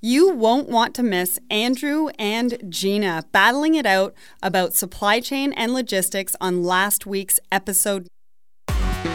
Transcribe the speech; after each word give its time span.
You 0.00 0.30
won't 0.32 0.68
want 0.68 0.94
to 0.94 1.02
miss 1.02 1.40
Andrew 1.50 2.06
and 2.20 2.56
Gina 2.68 3.24
battling 3.32 3.74
it 3.74 3.84
out 3.84 4.14
about 4.40 4.72
supply 4.72 5.18
chain 5.18 5.52
and 5.54 5.74
logistics 5.74 6.36
on 6.40 6.62
last 6.62 7.04
week's 7.04 7.40
episode. 7.50 8.06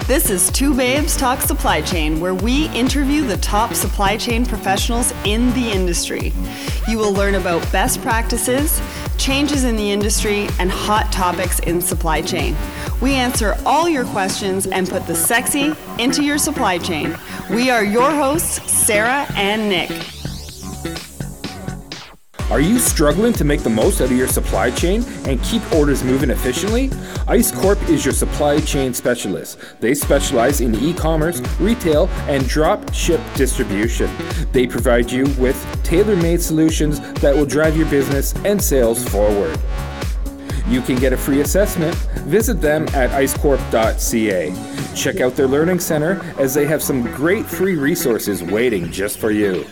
This 0.08 0.30
is 0.30 0.52
Two 0.52 0.76
Babes 0.76 1.16
Talk 1.16 1.40
Supply 1.40 1.80
Chain, 1.80 2.20
where 2.20 2.34
we 2.34 2.68
interview 2.72 3.26
the 3.26 3.38
top 3.38 3.74
supply 3.74 4.18
chain 4.18 4.46
professionals 4.46 5.14
in 5.24 5.54
the 5.54 5.72
industry. 5.72 6.34
You 6.90 6.98
will 6.98 7.14
learn 7.14 7.36
about 7.36 7.62
best 7.72 8.02
practices, 8.02 8.82
changes 9.18 9.64
in 9.64 9.78
the 9.78 9.90
industry, 9.90 10.50
and 10.60 10.70
hot 10.70 11.10
topics 11.14 11.60
in 11.60 11.80
supply 11.80 12.22
chain. 12.22 12.58
We 13.02 13.14
answer 13.14 13.56
all 13.66 13.88
your 13.88 14.04
questions 14.04 14.68
and 14.68 14.90
put 14.90 15.08
the 15.08 15.16
sexy 15.16 15.72
into 15.98 16.24
your 16.24 16.38
supply 16.38 16.78
chain. 16.78 17.18
We 17.50 17.70
are 17.70 17.86
your 17.86 18.12
hosts, 18.12 18.70
Sarah 18.70 19.26
and 19.38 19.70
Nick. 19.70 20.13
Are 22.52 22.60
you 22.60 22.78
struggling 22.78 23.34
to 23.34 23.46
make 23.46 23.64
the 23.64 23.70
most 23.70 24.02
out 24.02 24.12
of 24.12 24.18
your 24.18 24.28
supply 24.28 24.70
chain 24.70 25.04
and 25.26 25.42
keep 25.44 25.62
orders 25.74 26.04
moving 26.04 26.30
efficiently? 26.30 26.92
ICE 27.28 27.52
Corp 27.52 27.82
is 27.90 28.04
your 28.06 28.14
supply 28.14 28.60
chain 28.60 28.94
specialist. 28.94 29.58
They 29.80 29.96
specialize 29.96 30.60
in 30.62 30.76
e 30.76 30.94
commerce, 30.94 31.40
retail, 31.60 32.10
and 32.28 32.48
drop 32.48 32.94
ship 32.94 33.22
distribution. 33.36 34.12
They 34.52 34.68
provide 34.68 35.10
you 35.10 35.24
with 35.40 35.58
tailor 35.84 36.18
made 36.18 36.42
solutions 36.42 37.00
that 37.22 37.34
will 37.34 37.46
drive 37.46 37.78
your 37.78 37.90
business 37.90 38.36
and 38.44 38.62
sales 38.62 39.08
forward. 39.08 39.58
You 40.68 40.82
can 40.82 40.98
get 40.98 41.14
a 41.14 41.18
free 41.18 41.42
assessment. 41.42 41.96
Visit 42.26 42.62
them 42.62 42.84
at 42.94 43.10
icecorp.ca. 43.12 44.54
Check 44.96 45.22
out 45.22 45.36
their 45.36 45.48
learning 45.48 45.80
center 45.80 46.22
as 46.38 46.54
they 46.54 46.66
have 46.66 46.84
some 46.84 47.04
great 47.16 47.46
free 47.46 47.78
resources 47.78 48.44
waiting 48.44 48.92
just 48.92 49.18
for 49.18 49.32
you. 49.32 49.66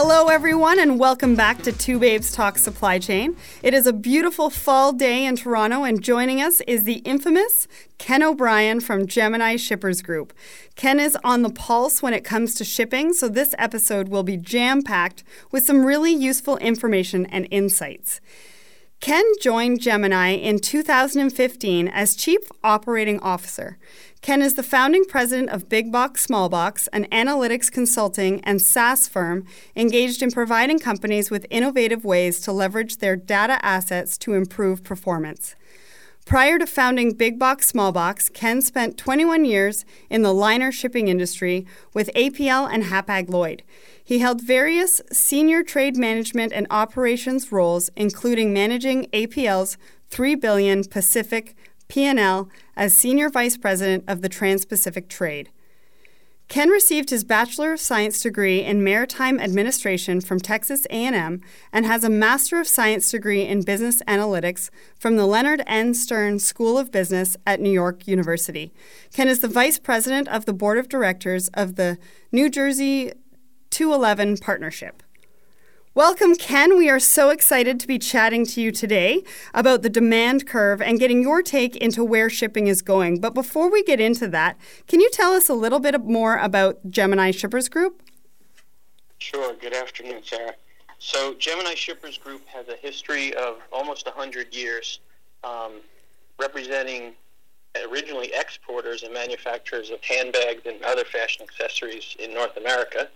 Hello, 0.00 0.28
everyone, 0.28 0.78
and 0.78 0.96
welcome 0.96 1.34
back 1.34 1.60
to 1.62 1.72
Two 1.72 1.98
Babes 1.98 2.30
Talk 2.30 2.56
Supply 2.56 3.00
Chain. 3.00 3.36
It 3.64 3.74
is 3.74 3.84
a 3.84 3.92
beautiful 3.92 4.48
fall 4.48 4.92
day 4.92 5.24
in 5.24 5.34
Toronto, 5.34 5.82
and 5.82 6.00
joining 6.00 6.40
us 6.40 6.60
is 6.68 6.84
the 6.84 6.98
infamous 6.98 7.66
Ken 7.98 8.22
O'Brien 8.22 8.78
from 8.78 9.08
Gemini 9.08 9.56
Shippers 9.56 10.00
Group. 10.00 10.32
Ken 10.76 11.00
is 11.00 11.18
on 11.24 11.42
the 11.42 11.50
pulse 11.50 12.00
when 12.00 12.14
it 12.14 12.22
comes 12.22 12.54
to 12.54 12.64
shipping, 12.64 13.12
so 13.12 13.28
this 13.28 13.56
episode 13.58 14.08
will 14.08 14.22
be 14.22 14.36
jam 14.36 14.82
packed 14.82 15.24
with 15.50 15.64
some 15.64 15.84
really 15.84 16.12
useful 16.12 16.58
information 16.58 17.26
and 17.26 17.48
insights. 17.50 18.20
Ken 19.00 19.24
joined 19.40 19.80
Gemini 19.80 20.30
in 20.30 20.58
2015 20.58 21.86
as 21.86 22.16
Chief 22.16 22.40
Operating 22.64 23.20
Officer. 23.20 23.78
Ken 24.22 24.42
is 24.42 24.54
the 24.54 24.62
founding 24.64 25.04
president 25.04 25.50
of 25.50 25.68
Big 25.68 25.92
Box 25.92 26.22
Small 26.22 26.48
Box, 26.48 26.88
an 26.88 27.04
analytics 27.12 27.70
consulting 27.70 28.40
and 28.40 28.60
SaaS 28.60 29.06
firm 29.06 29.46
engaged 29.76 30.20
in 30.20 30.32
providing 30.32 30.80
companies 30.80 31.30
with 31.30 31.46
innovative 31.48 32.04
ways 32.04 32.40
to 32.40 32.50
leverage 32.50 32.96
their 32.96 33.14
data 33.14 33.64
assets 33.64 34.18
to 34.18 34.34
improve 34.34 34.82
performance. 34.82 35.54
Prior 36.28 36.58
to 36.58 36.66
founding 36.66 37.14
Big 37.14 37.38
Box 37.38 37.68
Small 37.68 37.90
Box, 37.90 38.28
Ken 38.28 38.60
spent 38.60 38.98
21 38.98 39.46
years 39.46 39.86
in 40.10 40.20
the 40.20 40.34
liner 40.34 40.70
shipping 40.70 41.08
industry 41.08 41.64
with 41.94 42.10
APL 42.14 42.68
and 42.70 42.84
Hapag 42.84 43.30
Lloyd. 43.30 43.62
He 44.04 44.18
held 44.18 44.42
various 44.42 45.00
senior 45.10 45.62
trade 45.62 45.96
management 45.96 46.52
and 46.52 46.66
operations 46.68 47.50
roles, 47.50 47.88
including 47.96 48.52
managing 48.52 49.06
APL's 49.06 49.78
3 50.10 50.34
billion 50.34 50.84
Pacific 50.84 51.56
P&L 51.88 52.50
as 52.76 52.94
senior 52.94 53.30
vice 53.30 53.56
president 53.56 54.04
of 54.06 54.20
the 54.20 54.28
Trans-Pacific 54.28 55.08
Trade. 55.08 55.48
Ken 56.48 56.70
received 56.70 57.10
his 57.10 57.24
Bachelor 57.24 57.74
of 57.74 57.80
Science 57.80 58.22
degree 58.22 58.64
in 58.64 58.82
Maritime 58.82 59.38
Administration 59.38 60.22
from 60.22 60.40
Texas 60.40 60.86
A&M 60.88 61.42
and 61.74 61.86
has 61.86 62.04
a 62.04 62.10
Master 62.10 62.58
of 62.58 62.66
Science 62.66 63.10
degree 63.10 63.42
in 63.42 63.60
Business 63.62 64.02
Analytics 64.08 64.70
from 64.98 65.16
the 65.16 65.26
Leonard 65.26 65.62
N. 65.66 65.92
Stern 65.92 66.38
School 66.38 66.78
of 66.78 66.90
Business 66.90 67.36
at 67.46 67.60
New 67.60 67.70
York 67.70 68.08
University. 68.08 68.72
Ken 69.12 69.28
is 69.28 69.40
the 69.40 69.48
Vice 69.48 69.78
President 69.78 70.26
of 70.28 70.46
the 70.46 70.54
Board 70.54 70.78
of 70.78 70.88
Directors 70.88 71.48
of 71.52 71.76
the 71.76 71.98
New 72.32 72.48
Jersey 72.48 73.12
211 73.68 74.38
Partnership. 74.38 75.02
Welcome, 75.98 76.36
Ken. 76.36 76.78
We 76.78 76.88
are 76.88 77.00
so 77.00 77.30
excited 77.30 77.80
to 77.80 77.88
be 77.88 77.98
chatting 77.98 78.46
to 78.46 78.60
you 78.60 78.70
today 78.70 79.24
about 79.52 79.82
the 79.82 79.90
demand 79.90 80.46
curve 80.46 80.80
and 80.80 80.96
getting 80.96 81.22
your 81.22 81.42
take 81.42 81.74
into 81.74 82.04
where 82.04 82.30
shipping 82.30 82.68
is 82.68 82.82
going. 82.82 83.20
But 83.20 83.34
before 83.34 83.68
we 83.68 83.82
get 83.82 83.98
into 83.98 84.28
that, 84.28 84.56
can 84.86 85.00
you 85.00 85.10
tell 85.10 85.32
us 85.32 85.48
a 85.48 85.54
little 85.54 85.80
bit 85.80 86.00
more 86.04 86.36
about 86.36 86.88
Gemini 86.88 87.32
Shippers 87.32 87.68
Group? 87.68 88.00
Sure. 89.18 89.54
Good 89.54 89.74
afternoon, 89.74 90.22
Sarah. 90.22 90.54
So, 91.00 91.34
Gemini 91.34 91.74
Shippers 91.74 92.16
Group 92.16 92.46
has 92.46 92.68
a 92.68 92.76
history 92.76 93.34
of 93.34 93.56
almost 93.72 94.06
100 94.06 94.54
years 94.54 95.00
um, 95.42 95.80
representing 96.38 97.14
originally 97.90 98.30
exporters 98.34 99.02
and 99.02 99.12
manufacturers 99.12 99.90
of 99.90 100.00
handbags 100.04 100.62
and 100.64 100.80
other 100.84 101.02
fashion 101.02 101.42
accessories 101.42 102.14
in 102.20 102.32
North 102.32 102.56
America 102.56 103.08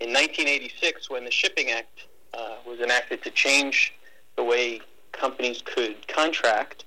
in 0.00 0.08
1986, 0.14 1.10
when 1.10 1.24
the 1.24 1.30
Shipping 1.30 1.70
Act 1.70 2.06
uh, 2.32 2.56
was 2.66 2.80
enacted 2.80 3.22
to 3.22 3.30
change 3.30 3.92
the 4.36 4.44
way 4.44 4.80
companies 5.12 5.62
could 5.64 6.08
contract, 6.08 6.84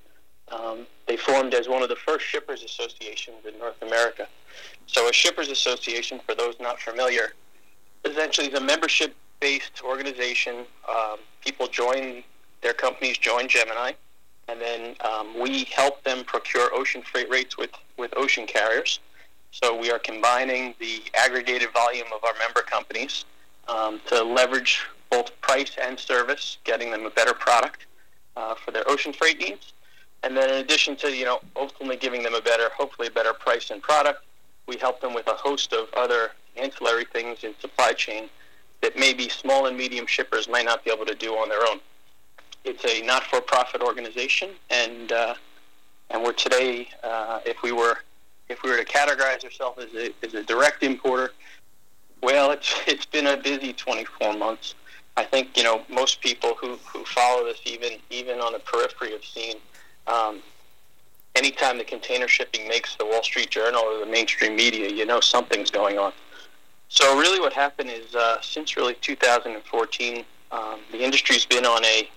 um, 0.51 0.87
they 1.07 1.15
formed 1.15 1.53
as 1.53 1.67
one 1.67 1.83
of 1.83 1.89
the 1.89 1.95
first 1.95 2.25
shippers 2.25 2.63
associations 2.63 3.37
in 3.47 3.57
North 3.59 3.81
America. 3.81 4.27
So, 4.87 5.09
a 5.09 5.13
shippers 5.13 5.49
association, 5.49 6.19
for 6.25 6.35
those 6.35 6.55
not 6.59 6.79
familiar, 6.79 7.33
essentially 8.03 8.47
is 8.47 8.53
a 8.55 8.61
membership-based 8.61 9.83
organization. 9.83 10.65
Um, 10.89 11.19
people 11.41 11.67
join 11.67 12.23
their 12.61 12.73
companies, 12.73 13.17
join 13.17 13.47
Gemini, 13.47 13.91
and 14.47 14.59
then 14.59 14.95
um, 15.01 15.39
we 15.39 15.65
help 15.65 16.03
them 16.03 16.23
procure 16.23 16.69
ocean 16.73 17.01
freight 17.01 17.29
rates 17.29 17.57
with 17.57 17.71
with 17.97 18.13
ocean 18.17 18.47
carriers. 18.47 18.99
So 19.53 19.77
we 19.79 19.91
are 19.91 19.99
combining 19.99 20.73
the 20.79 21.03
aggregated 21.13 21.71
volume 21.73 22.07
of 22.11 22.23
our 22.23 22.33
member 22.39 22.61
companies 22.61 23.25
um, 23.67 24.01
to 24.07 24.23
leverage 24.23 24.81
both 25.11 25.39
price 25.41 25.73
and 25.79 25.99
service, 25.99 26.57
getting 26.63 26.89
them 26.89 27.05
a 27.05 27.11
better 27.11 27.35
product 27.35 27.85
uh, 28.35 28.55
for 28.55 28.71
their 28.71 28.83
ocean 28.89 29.13
freight 29.13 29.37
needs. 29.37 29.73
And 30.23 30.35
then 30.35 30.49
in 30.49 30.55
addition 30.55 30.95
to, 30.97 31.15
you 31.15 31.25
know, 31.25 31.39
ultimately 31.55 31.97
giving 31.97 32.23
them 32.23 32.33
a 32.33 32.41
better, 32.41 32.69
hopefully 32.75 33.09
a 33.09 33.11
better 33.11 33.31
price 33.31 33.69
and 33.69 33.79
product, 33.79 34.23
we 34.65 34.75
help 34.77 34.99
them 35.01 35.13
with 35.13 35.27
a 35.27 35.35
host 35.35 35.71
of 35.71 35.87
other 35.95 36.31
ancillary 36.57 37.05
things 37.05 37.43
in 37.43 37.53
supply 37.59 37.93
chain 37.93 38.29
that 38.81 38.97
maybe 38.97 39.29
small 39.29 39.67
and 39.67 39.77
medium 39.77 40.07
shippers 40.07 40.49
might 40.49 40.65
not 40.65 40.83
be 40.83 40.89
able 40.89 41.05
to 41.05 41.15
do 41.15 41.33
on 41.33 41.47
their 41.47 41.61
own. 41.69 41.79
It's 42.65 42.83
a 42.85 43.05
not-for-profit 43.05 43.83
organization, 43.83 44.49
and 44.71 45.11
uh, 45.11 45.35
and 46.09 46.23
we're 46.23 46.33
today, 46.33 46.89
uh, 47.03 47.39
if 47.45 47.61
we 47.61 47.71
were 47.71 47.97
if 48.49 48.63
we 48.63 48.69
were 48.69 48.77
to 48.77 48.85
categorize 48.85 49.43
ourselves 49.43 49.83
as 49.83 49.93
a, 49.93 50.25
as 50.25 50.33
a 50.33 50.43
direct 50.43 50.83
importer, 50.83 51.31
well, 52.21 52.51
it's 52.51 52.73
it's 52.87 53.05
been 53.05 53.27
a 53.27 53.37
busy 53.37 53.73
24 53.73 54.33
months. 54.33 54.75
I 55.15 55.23
think 55.23 55.55
you 55.55 55.63
know 55.63 55.83
most 55.89 56.21
people 56.21 56.55
who, 56.59 56.77
who 56.91 57.03
follow 57.05 57.45
this, 57.45 57.59
even 57.65 57.99
even 58.09 58.39
on 58.39 58.53
the 58.53 58.59
periphery, 58.59 59.11
have 59.11 59.25
seen. 59.25 59.57
Um, 60.07 60.41
anytime 61.35 61.77
the 61.77 61.83
container 61.83 62.27
shipping 62.27 62.67
makes 62.67 62.95
the 62.95 63.05
Wall 63.05 63.23
Street 63.23 63.49
Journal 63.49 63.81
or 63.81 63.99
the 63.99 64.11
mainstream 64.11 64.55
media, 64.55 64.89
you 64.89 65.05
know 65.05 65.19
something's 65.19 65.71
going 65.71 65.97
on. 65.97 66.13
So 66.89 67.17
really, 67.17 67.39
what 67.39 67.53
happened 67.53 67.89
is 67.89 68.15
uh, 68.15 68.39
since 68.41 68.75
really 68.77 68.95
2014, 68.95 70.25
um, 70.51 70.79
the 70.91 71.03
industry's 71.03 71.45
been 71.45 71.65
on 71.65 71.83
a, 71.85 72.09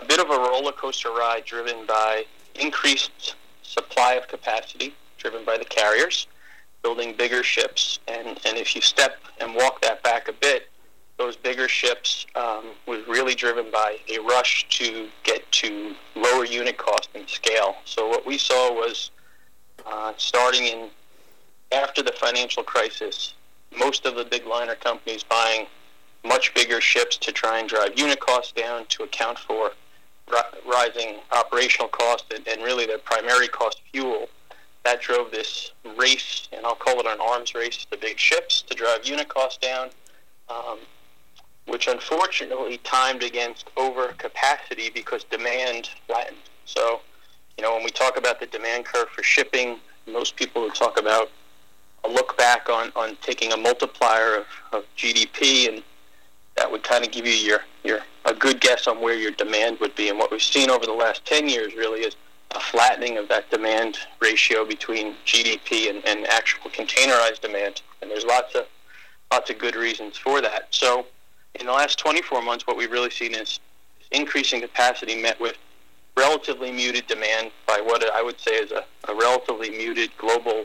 a 0.00 0.04
bit 0.04 0.20
of 0.20 0.30
a 0.30 0.36
roller 0.36 0.72
coaster 0.72 1.10
ride, 1.10 1.44
driven 1.44 1.86
by 1.86 2.24
increased 2.56 3.36
supply 3.62 4.14
of 4.14 4.26
capacity 4.26 4.94
driven 5.20 5.44
by 5.44 5.56
the 5.56 5.64
carriers, 5.64 6.26
building 6.82 7.14
bigger 7.16 7.42
ships. 7.42 8.00
And, 8.08 8.26
and 8.44 8.56
if 8.56 8.74
you 8.74 8.80
step 8.80 9.18
and 9.40 9.54
walk 9.54 9.80
that 9.82 10.02
back 10.02 10.28
a 10.28 10.32
bit, 10.32 10.68
those 11.18 11.36
bigger 11.36 11.68
ships 11.68 12.26
um, 12.34 12.70
was 12.86 13.06
really 13.06 13.34
driven 13.34 13.70
by 13.70 13.98
a 14.08 14.18
rush 14.20 14.66
to 14.70 15.08
get 15.22 15.50
to 15.52 15.94
lower 16.16 16.46
unit 16.46 16.78
cost 16.78 17.10
and 17.14 17.28
scale. 17.28 17.76
So 17.84 18.08
what 18.08 18.26
we 18.26 18.38
saw 18.38 18.72
was 18.72 19.10
uh, 19.86 20.14
starting 20.16 20.64
in 20.64 20.88
after 21.72 22.02
the 22.02 22.12
financial 22.12 22.62
crisis, 22.62 23.34
most 23.78 24.06
of 24.06 24.16
the 24.16 24.24
big 24.24 24.46
liner 24.46 24.74
companies 24.74 25.22
buying 25.22 25.66
much 26.24 26.52
bigger 26.54 26.80
ships 26.80 27.16
to 27.18 27.32
try 27.32 27.60
and 27.60 27.68
drive 27.68 27.96
unit 27.96 28.18
costs 28.18 28.52
down 28.52 28.86
to 28.86 29.04
account 29.04 29.38
for 29.38 29.72
rising 30.66 31.16
operational 31.32 31.88
costs 31.88 32.26
and, 32.34 32.46
and 32.48 32.62
really 32.62 32.86
their 32.86 32.98
primary 32.98 33.48
cost 33.48 33.82
fuel 33.92 34.28
that 34.84 35.00
drove 35.00 35.30
this 35.30 35.72
race, 35.96 36.48
and 36.52 36.64
I'll 36.64 36.74
call 36.74 37.00
it 37.00 37.06
an 37.06 37.18
arms 37.20 37.54
race 37.54 37.84
to 37.90 37.98
big 37.98 38.18
ships 38.18 38.62
to 38.62 38.74
drive 38.74 39.04
unit 39.04 39.28
costs 39.28 39.58
down, 39.58 39.90
um, 40.48 40.78
which 41.66 41.86
unfortunately 41.86 42.78
timed 42.78 43.22
against 43.22 43.72
overcapacity 43.76 44.92
because 44.92 45.24
demand 45.24 45.90
flattened. 46.06 46.36
So, 46.64 47.00
you 47.58 47.64
know, 47.64 47.74
when 47.74 47.84
we 47.84 47.90
talk 47.90 48.16
about 48.16 48.40
the 48.40 48.46
demand 48.46 48.86
curve 48.86 49.08
for 49.08 49.22
shipping, 49.22 49.78
most 50.06 50.36
people 50.36 50.62
would 50.62 50.74
talk 50.74 50.98
about 50.98 51.30
a 52.04 52.08
look 52.08 52.36
back 52.38 52.70
on, 52.70 52.90
on 52.96 53.16
taking 53.20 53.52
a 53.52 53.56
multiplier 53.56 54.36
of, 54.36 54.46
of 54.72 54.84
GDP, 54.96 55.68
and 55.68 55.82
that 56.56 56.70
would 56.70 56.82
kind 56.82 57.04
of 57.04 57.12
give 57.12 57.26
you 57.26 57.34
your, 57.34 57.60
your 57.84 58.00
a 58.24 58.34
good 58.34 58.60
guess 58.60 58.86
on 58.86 59.00
where 59.00 59.14
your 59.14 59.30
demand 59.32 59.78
would 59.80 59.94
be. 59.94 60.08
And 60.08 60.18
what 60.18 60.30
we've 60.30 60.42
seen 60.42 60.70
over 60.70 60.86
the 60.86 60.92
last 60.92 61.24
10 61.26 61.48
years 61.48 61.74
really 61.74 62.00
is 62.00 62.16
a 62.54 62.60
flattening 62.60 63.16
of 63.16 63.28
that 63.28 63.50
demand 63.50 63.98
ratio 64.20 64.64
between 64.64 65.14
GDP 65.24 65.90
and, 65.90 66.06
and 66.06 66.26
actual 66.26 66.70
containerized 66.70 67.40
demand. 67.40 67.82
And 68.02 68.10
there's 68.10 68.24
lots 68.24 68.54
of 68.54 68.66
lots 69.32 69.50
of 69.50 69.58
good 69.58 69.76
reasons 69.76 70.16
for 70.16 70.40
that. 70.40 70.66
So 70.70 71.06
in 71.58 71.66
the 71.66 71.72
last 71.72 71.98
24 71.98 72.42
months, 72.42 72.66
what 72.66 72.76
we've 72.76 72.90
really 72.90 73.10
seen 73.10 73.34
is 73.34 73.60
increasing 74.10 74.60
capacity 74.60 75.20
met 75.20 75.40
with 75.40 75.56
relatively 76.16 76.72
muted 76.72 77.06
demand 77.06 77.52
by 77.66 77.80
what 77.80 78.04
I 78.12 78.22
would 78.22 78.40
say 78.40 78.52
is 78.52 78.72
a, 78.72 78.84
a 79.08 79.14
relatively 79.14 79.70
muted 79.70 80.10
global 80.18 80.64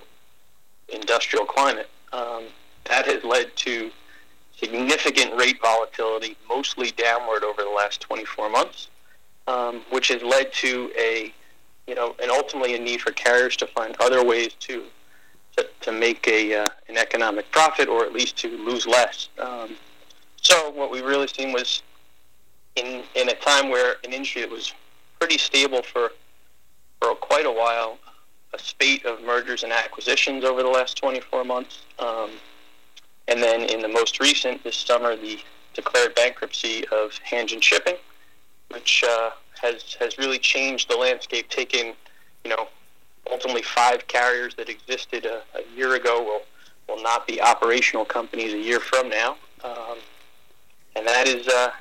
industrial 0.90 1.46
climate. 1.46 1.90
Um, 2.12 2.46
that 2.86 3.06
has 3.06 3.24
led 3.24 3.56
to 3.58 3.92
significant 4.58 5.36
rate 5.36 5.60
volatility, 5.62 6.38
mostly 6.48 6.92
downward 6.92 7.44
over 7.44 7.62
the 7.62 7.70
last 7.70 8.02
24 8.02 8.50
months, 8.50 8.90
um, 9.48 9.82
which 9.92 10.08
has 10.10 10.22
led 10.24 10.54
to 10.54 10.92
a, 10.98 11.34
you 11.88 11.96
know, 11.96 12.16
and 12.22 12.32
ultimately 12.32 12.76
a 12.76 12.80
need 12.80 13.02
for 13.02 13.12
carriers 13.12 13.56
to 13.58 13.68
find 13.68 13.96
other 14.00 14.24
ways 14.24 14.54
to 14.62 14.86
to, 15.58 15.66
to 15.82 15.92
make 15.92 16.28
a 16.28 16.64
uh, 16.64 16.68
an 16.90 16.98
economic 16.98 17.50
profit, 17.52 17.88
or 17.88 18.04
at 18.04 18.14
least 18.14 18.38
to 18.38 18.50
lose 18.58 18.86
less. 18.86 19.30
Um, 19.40 19.76
so 20.42 20.70
what 20.72 20.92
we 20.92 21.02
really 21.02 21.28
seen 21.28 21.54
was 21.54 21.82
in 22.76 23.04
in 23.16 23.30
a 23.30 23.36
time 23.36 23.70
where 23.70 23.96
an 24.04 24.14
industry 24.14 24.42
that 24.42 24.52
was 24.52 24.74
pretty 25.20 25.38
stable 25.38 25.82
for 25.82 26.12
for 27.02 27.16
quite 27.16 27.46
a 27.46 27.52
while, 27.52 27.98
a 28.54 28.60
spate 28.60 29.06
of 29.06 29.22
mergers 29.24 29.64
and 29.64 29.72
acquisitions 29.72 30.44
over 30.44 30.64
the 30.64 30.70
last 30.70 30.98
24 30.98 31.44
months. 31.44 31.82
Um, 32.00 32.32
and 33.28 33.42
then 33.42 33.64
in 33.64 33.82
the 33.82 33.88
most 33.88 34.20
recent, 34.20 34.64
this 34.64 34.78
summer, 34.78 35.16
the 35.16 35.40
declared 35.74 36.16
bankruptcy 36.16 36.86
of 36.88 37.12
Hanjin 37.30 37.62
Shipping, 37.62 37.96
which 38.70 39.04
uh, 39.08 39.32
has 39.62 39.96
has 40.00 40.18
really 40.18 40.40
changed 40.40 40.90
the 40.90 40.96
landscape. 40.96 41.50
Taking, 41.50 41.94
you 42.44 42.50
know, 42.50 42.68
ultimately 43.31 43.62
five 43.62 44.07
carriers 44.07 44.56
that 44.56 44.69
existed 44.69 45.25
a, 45.25 45.42
a 45.57 45.75
year 45.75 45.96
ago 45.96 46.24
will 46.24 46.42
will 46.88 47.02
not 47.02 47.28
be 47.28 47.42
operational 47.42 48.06
companies 48.06 48.54
a 48.54 48.60
year 48.60 48.80
from 48.80 49.10
now, 49.10 49.38
um, 49.63 49.98
and 50.96 51.07
that 51.07 51.28
is 51.28 51.48
uh, 51.48 51.72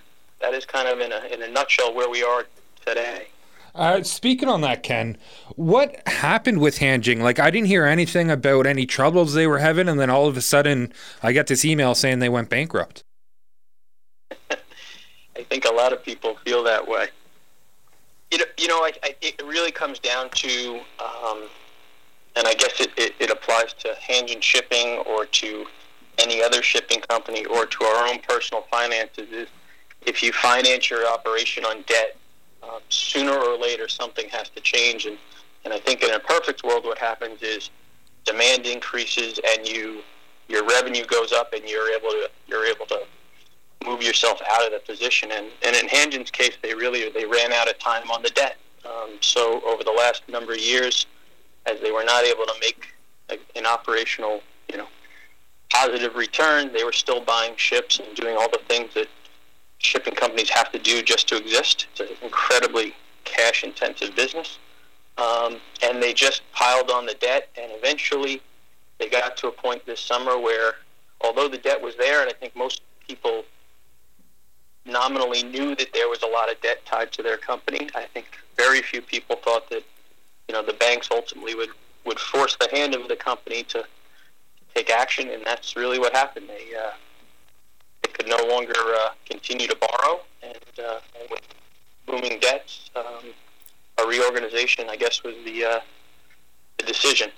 that 0.41 0.55
is 0.55 0.65
kind 0.65 0.89
of 0.89 1.01
in 1.01 1.13
a 1.13 1.27
in 1.33 1.43
a 1.43 1.49
nutshell 1.49 1.95
where 1.95 2.09
we 2.09 2.23
are 2.23 2.47
today. 2.85 3.29
Uh, 3.75 4.05
speaking 4.05 4.49
on 4.49 4.61
that, 4.61 4.85
Ken, 4.85 5.19
what 5.57 6.01
happened 6.07 6.61
with 6.61 6.79
Hanjin? 6.79 7.21
Like, 7.21 7.41
I 7.41 7.51
didn't 7.51 7.67
hear 7.67 7.85
anything 7.85 8.31
about 8.31 8.69
any 8.69 8.87
troubles 8.87 9.35
they 9.35 9.49
were 9.49 9.59
having, 9.59 9.89
and 9.89 9.99
then 9.99 10.11
all 10.11 10.29
of 10.29 10.37
a 10.37 10.41
sudden, 10.41 10.93
I 11.25 11.33
got 11.33 11.49
this 11.49 11.65
email 11.65 11.97
saying 11.97 12.21
they 12.21 12.29
went 12.29 12.49
bankrupt. 12.49 13.03
I 14.51 15.43
think 15.43 15.65
a 15.65 15.73
lot 15.73 15.93
of 15.93 16.05
people 16.05 16.37
feel 16.45 16.63
that 16.63 16.87
way. 16.87 17.09
You 18.35 18.39
know, 18.39 18.45
you 18.59 18.67
know 18.67 18.79
I, 18.79 18.91
I, 19.05 19.15
it 19.23 19.41
really 19.47 19.71
comes 19.71 20.01
down 20.01 20.29
to, 20.31 20.81
um, 20.99 21.45
and 22.35 22.49
I 22.49 22.55
guess 22.55 22.81
it, 22.81 22.91
it, 22.97 23.15
it 23.21 23.31
applies 23.31 23.73
to 23.75 23.95
Hanjin 24.09 24.43
Shipping 24.43 24.99
or 25.07 25.25
to 25.25 25.67
any 26.19 26.43
other 26.43 26.61
shipping 26.61 27.01
company 27.03 27.45
or 27.45 27.65
to 27.65 27.85
our 27.85 28.09
own 28.09 28.19
personal 28.29 28.63
finances, 28.73 29.31
is 29.31 29.49
if 30.05 30.21
you 30.21 30.33
finance 30.33 30.91
your 30.91 31.07
operation 31.07 31.65
on 31.65 31.83
debt, 31.83 32.17
uh, 32.65 32.81
sooner 32.89 33.31
or 33.31 33.57
later 33.57 33.87
something 33.87 34.29
has 34.31 34.49
to 34.49 34.61
change. 34.61 35.07
And, 35.07 35.17
and 35.65 35.73
I 35.73 35.79
think 35.79 36.03
in 36.03 36.11
a 36.11 36.19
perfect 36.19 36.65
world, 36.65 36.85
what 36.85 36.99
happens 36.99 37.41
is 37.41 37.71
demand 38.25 38.67
increases 38.67 39.39
and 39.47 39.65
you 39.69 40.01
your 40.49 40.67
revenue 40.67 41.05
goes 41.07 41.33
up 41.33 41.53
and 41.53 41.63
you're 41.69 41.95
able 41.95 42.11
to 42.11 42.29
you're 42.49 42.67
able 42.67 42.87
to 42.87 43.01
move 43.85 44.03
yourself 44.03 44.41
out 44.51 44.65
of 44.65 44.73
the 44.73 44.81
position. 44.81 45.31
And, 45.33 45.47
and 45.65 45.77
in 45.77 45.89
Hanjin's 45.89 46.31
case, 46.31 46.57
they 46.63 46.75
really 46.75 47.11
they 47.11 47.25
ran 47.25 47.53
out 47.53 47.69
of 47.69 47.79
time 47.79 48.11
on 48.11 48.23
the 48.23 48.31
debt. 48.31 48.57
Um, 48.85 49.19
so 49.21 49.63
over 49.65 49.83
the 49.83 49.93
last 49.93 50.29
number 50.29 50.53
of 50.53 50.61
years, 50.61 51.07
as 51.67 51.81
they 51.81 51.91
were 51.91 52.05
not 52.05 52.25
able 52.25 52.45
to 52.45 52.55
make 52.61 52.89
a, 53.31 53.39
an 53.57 53.67
operational 53.67 54.43
you 54.71 54.77
know 54.77 54.89
positive 55.71 56.15
return, 56.15 56.73
they 56.73 56.85
were 56.85 56.93
still 56.93 57.21
buying 57.21 57.57
ships 57.57 57.99
and 57.99 58.15
doing 58.17 58.37
all 58.37 58.49
the 58.51 58.61
things 58.69 58.95
that 58.95 59.09
shipping 59.79 60.15
companies 60.15 60.49
have 60.51 60.71
to 60.73 60.79
do 60.79 61.03
just 61.03 61.29
to 61.29 61.37
exist. 61.37 61.87
It's 61.93 62.01
an 62.01 62.17
incredibly 62.23 62.95
cash 63.25 63.65
intensive 63.65 64.15
business. 64.15 64.59
Um, 65.17 65.59
and 65.83 66.03
they 66.03 66.13
just 66.13 66.43
piled 66.53 66.91
on 66.91 67.07
the 67.07 67.15
debt, 67.15 67.49
and 67.57 67.71
eventually 67.73 68.43
they 68.99 69.09
got 69.09 69.37
to 69.39 69.49
a 69.49 69.53
point 69.53 69.85
this 69.87 70.01
summer 70.01 70.39
where, 70.39 70.75
although 71.21 71.49
the 71.49 71.59
debt 71.59 71.81
was 71.81 71.95
there, 71.97 72.23
and 72.23 72.31
I 72.31 72.33
think 72.33 72.57
most 72.57 72.83
people 73.07 73.45
nominally 74.87 75.43
knew 75.43 75.75
that 75.77 75.93
there 75.93 76.09
was 76.09 76.23
a 76.23 76.27
lot 76.27 76.51
of 76.51 76.61
debt 76.61 76.85
tied 76.85 77.13
to 77.13 77.23
their 77.23 77.37
company, 77.37 77.89
I 77.95 78.05
think 78.05 78.27
very 78.57 78.83
few 78.83 79.01
people 79.01 79.37
thought 79.37 79.69
that 79.71 79.83
you 80.49 80.55
know 80.55 80.63
the 80.63 80.75
banks 80.75 81.09
ultimately 81.11 81.55
would 81.55 81.71
would 82.05 82.19
force 82.19 82.57
the 82.57 82.69
hand 82.71 82.95
of 82.95 83.09
the 83.09 83.17
company 83.17 83.63
to 83.65 83.85
take 84.75 84.91
action, 84.91 85.31
and 85.31 85.45
that's 85.45 85.77
really 85.77 85.99
what 85.99 86.13
happened. 86.13 86.49
They 86.49 86.77
uh, 86.77 86.91
could 88.15 88.29
no 88.29 88.37
longer 88.49 88.75
uh, 88.77 89.11
continue 89.29 89.67
to 89.67 89.77
borrow, 89.77 90.21
and, 90.43 90.59
uh, 90.79 91.01
and 91.21 91.31
with 91.31 91.43
booming 92.07 92.39
debts, 92.41 92.91
um, 92.95 93.33
a 94.03 94.07
reorganization, 94.07 94.89
I 94.89 94.97
guess, 94.97 95.23
was 95.23 95.35
the 95.45 95.65
uh, 95.65 95.81
the 96.79 96.87
decision. 96.87 97.31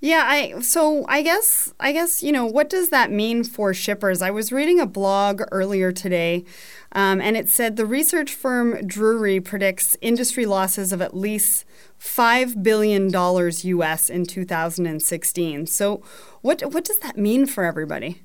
Yeah, 0.00 0.24
I 0.26 0.60
so 0.60 1.04
I 1.08 1.22
guess 1.22 1.72
I 1.80 1.92
guess 1.92 2.22
you 2.22 2.32
know 2.32 2.44
what 2.44 2.68
does 2.68 2.90
that 2.90 3.10
mean 3.10 3.44
for 3.44 3.72
shippers? 3.72 4.20
I 4.20 4.30
was 4.30 4.52
reading 4.52 4.78
a 4.80 4.86
blog 4.86 5.42
earlier 5.50 5.92
today, 5.92 6.44
um, 6.92 7.20
and 7.20 7.36
it 7.36 7.48
said 7.48 7.76
the 7.76 7.86
research 7.86 8.34
firm 8.34 8.74
Drewry 8.86 9.42
predicts 9.42 9.96
industry 10.00 10.46
losses 10.46 10.92
of 10.92 11.00
at 11.00 11.16
least 11.16 11.64
five 11.96 12.62
billion 12.62 13.10
dollars 13.10 13.64
U.S. 13.64 14.10
in 14.10 14.26
2016. 14.26 15.66
So, 15.66 16.02
what 16.42 16.60
what 16.72 16.84
does 16.84 16.98
that 16.98 17.16
mean 17.16 17.46
for 17.46 17.64
everybody? 17.64 18.22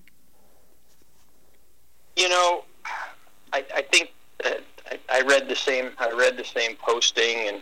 You 2.18 2.28
know, 2.28 2.66
I, 3.54 3.64
I 3.74 3.82
think 3.84 4.12
that 4.44 4.62
I, 4.92 5.00
I 5.10 5.22
read 5.22 5.48
the 5.48 5.56
same. 5.56 5.92
I 5.98 6.12
read 6.12 6.36
the 6.36 6.44
same 6.44 6.76
posting, 6.76 7.48
and 7.48 7.62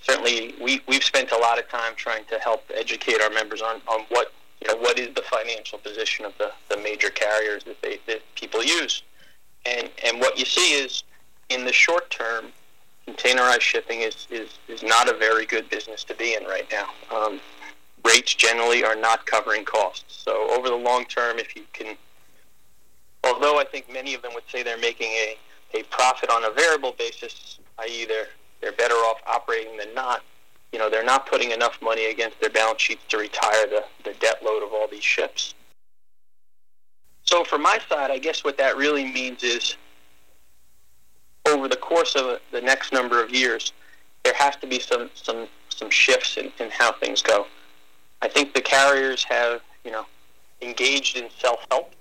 certainly 0.00 0.54
we 0.60 0.80
we've 0.86 1.04
spent 1.04 1.32
a 1.32 1.36
lot 1.36 1.58
of 1.58 1.68
time 1.68 1.92
trying 1.96 2.24
to 2.26 2.38
help 2.38 2.64
educate 2.74 3.20
our 3.20 3.30
members 3.30 3.62
on, 3.62 3.80
on 3.88 4.00
what 4.08 4.32
you 4.60 4.68
know 4.68 4.76
what 4.76 4.98
is 4.98 5.14
the 5.14 5.22
financial 5.22 5.78
position 5.78 6.24
of 6.24 6.32
the, 6.38 6.50
the 6.68 6.76
major 6.76 7.10
carriers 7.10 7.64
that 7.64 7.80
they 7.82 7.98
that 8.06 8.20
people 8.34 8.62
use, 8.62 9.02
and 9.66 9.90
and 10.04 10.20
what 10.20 10.38
you 10.38 10.44
see 10.44 10.72
is 10.72 11.04
in 11.48 11.64
the 11.64 11.72
short 11.72 12.10
term, 12.10 12.46
containerized 13.06 13.60
shipping 13.60 14.02
is, 14.02 14.26
is, 14.30 14.58
is 14.68 14.82
not 14.82 15.08
a 15.08 15.16
very 15.16 15.46
good 15.46 15.68
business 15.70 16.04
to 16.04 16.14
be 16.14 16.34
in 16.34 16.44
right 16.44 16.70
now. 16.70 16.90
Um, 17.10 17.40
rates 18.04 18.34
generally 18.34 18.84
are 18.84 18.94
not 18.94 19.24
covering 19.24 19.64
costs. 19.64 20.22
So 20.24 20.50
over 20.50 20.68
the 20.68 20.76
long 20.76 21.06
term, 21.06 21.38
if 21.38 21.56
you 21.56 21.62
can 21.72 21.96
although 23.24 23.58
I 23.58 23.64
think 23.64 23.92
many 23.92 24.14
of 24.14 24.22
them 24.22 24.32
would 24.34 24.44
say 24.48 24.62
they're 24.62 24.78
making 24.78 25.08
a, 25.08 25.36
a 25.74 25.82
profit 25.84 26.30
on 26.30 26.44
a 26.44 26.50
variable 26.50 26.94
basis, 26.98 27.58
i.e., 27.78 28.04
they're, 28.06 28.28
they're 28.60 28.72
better 28.72 28.94
off 28.94 29.20
operating 29.26 29.76
than 29.76 29.94
not, 29.94 30.22
you 30.72 30.78
know, 30.78 30.90
they're 30.90 31.04
not 31.04 31.26
putting 31.26 31.50
enough 31.52 31.80
money 31.80 32.06
against 32.06 32.40
their 32.40 32.50
balance 32.50 32.82
sheets 32.82 33.02
to 33.08 33.18
retire 33.18 33.66
the, 33.66 33.84
the 34.04 34.14
debt 34.20 34.42
load 34.42 34.62
of 34.62 34.72
all 34.72 34.88
these 34.88 35.04
ships. 35.04 35.54
So, 37.24 37.44
for 37.44 37.58
my 37.58 37.78
side, 37.88 38.10
I 38.10 38.18
guess 38.18 38.42
what 38.42 38.56
that 38.58 38.76
really 38.76 39.04
means 39.04 39.42
is 39.42 39.76
over 41.46 41.68
the 41.68 41.76
course 41.76 42.14
of 42.14 42.40
the 42.52 42.60
next 42.60 42.92
number 42.92 43.22
of 43.22 43.30
years, 43.30 43.72
there 44.24 44.34
has 44.34 44.56
to 44.56 44.66
be 44.66 44.78
some, 44.78 45.10
some, 45.14 45.48
some 45.68 45.90
shifts 45.90 46.36
in, 46.36 46.50
in 46.58 46.70
how 46.70 46.92
things 46.92 47.22
go. 47.22 47.46
I 48.22 48.28
think 48.28 48.54
the 48.54 48.60
carriers 48.60 49.24
have, 49.24 49.60
you 49.84 49.90
know, 49.90 50.06
engaged 50.60 51.16
in 51.16 51.28
self 51.38 51.64
help 51.70 51.92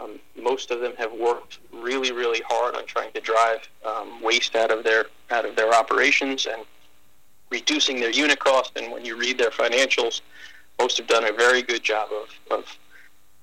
um, 0.00 0.18
most 0.40 0.70
of 0.70 0.80
them 0.80 0.94
have 0.96 1.12
worked 1.12 1.58
really, 1.72 2.12
really 2.12 2.40
hard 2.48 2.74
on 2.74 2.86
trying 2.86 3.12
to 3.12 3.20
drive 3.20 3.68
um, 3.84 4.22
waste 4.22 4.56
out 4.56 4.70
of 4.70 4.84
their 4.84 5.06
out 5.30 5.44
of 5.44 5.56
their 5.56 5.72
operations 5.74 6.46
and 6.46 6.64
reducing 7.50 8.00
their 8.00 8.10
unit 8.10 8.38
cost. 8.38 8.72
And 8.76 8.92
when 8.92 9.04
you 9.04 9.16
read 9.16 9.38
their 9.38 9.50
financials, 9.50 10.20
most 10.78 10.98
have 10.98 11.06
done 11.06 11.24
a 11.24 11.32
very 11.32 11.62
good 11.62 11.82
job 11.82 12.08
of, 12.12 12.58
of 12.58 12.78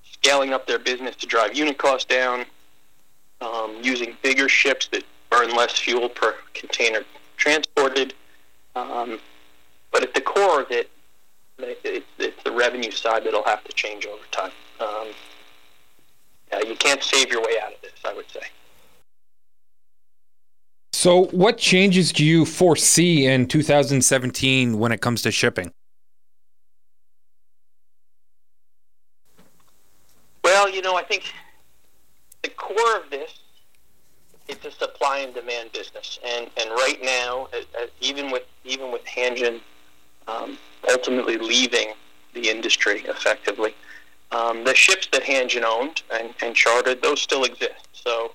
scaling 0.04 0.54
up 0.54 0.68
their 0.68 0.80
business 0.80 1.16
to 1.18 1.28
drive 1.28 1.56
unit 1.56 1.78
cost 1.78 2.10
down, 2.10 2.46
um, 3.42 3.78
using 3.82 4.18
bigger 4.22 4.50
ships 4.50 4.88
that 4.88 5.04
burn 5.30 5.56
less 5.56 5.78
fuel 5.78 6.10
per 6.10 6.36
container 6.54 7.04
transported. 7.38 8.14
Um, 8.76 9.20
but 9.92 10.04
at 10.04 10.14
the 10.14 10.22
core 10.22 10.62
of 10.62 10.72
it, 10.72 10.90
it's, 11.60 12.06
it's 12.18 12.44
the 12.44 12.52
revenue 12.52 12.92
side 12.92 13.24
that'll 13.24 13.44
have 13.44 13.64
to 13.64 13.74
change 13.74 14.06
over 14.06 14.24
time. 14.32 14.52
Can't 16.80 17.04
save 17.04 17.30
your 17.30 17.42
way 17.42 17.60
out 17.62 17.74
of 17.74 17.82
this, 17.82 17.92
I 18.06 18.14
would 18.14 18.30
say. 18.30 18.42
So, 20.94 21.26
what 21.28 21.58
changes 21.58 22.12
do 22.12 22.26
you 22.26 22.46
foresee 22.46 23.26
in 23.26 23.48
2017 23.48 24.78
when 24.78 24.92
it 24.92 25.00
comes 25.00 25.22
to 25.22 25.32
shipping? 25.32 25.72
Well, 30.44 30.70
you 30.70 30.82
know, 30.82 30.98
I 30.98 31.04
think 31.04 31.24
the 32.44 32.50
core 32.50 32.98
of 32.98 33.10
this 33.10 33.40
it's 34.50 34.66
a 34.66 34.72
supply 34.72 35.20
and 35.20 35.34
demand 35.34 35.72
business, 35.72 36.20
and 36.26 36.50
and 36.58 36.70
right 36.72 36.98
now, 37.02 37.48
even 38.02 38.32
with 38.32 38.44
even 38.66 38.92
with 38.92 39.06
Hanjin 39.06 39.62
um, 40.28 40.58
ultimately 40.90 41.38
leaving 41.38 41.94
the 42.34 42.50
industry 42.50 43.02
effectively, 43.08 43.76
um, 44.32 44.64
the 44.64 44.76
ships 44.76 45.08
that 45.12 45.24
Hanjin 45.24 45.64
owned 45.64 46.04
and, 46.12 46.34
and 46.42 46.56
chartered 46.56 47.02
those 47.02 47.22
still 47.22 47.44
exist. 47.44 47.88
So, 47.94 48.34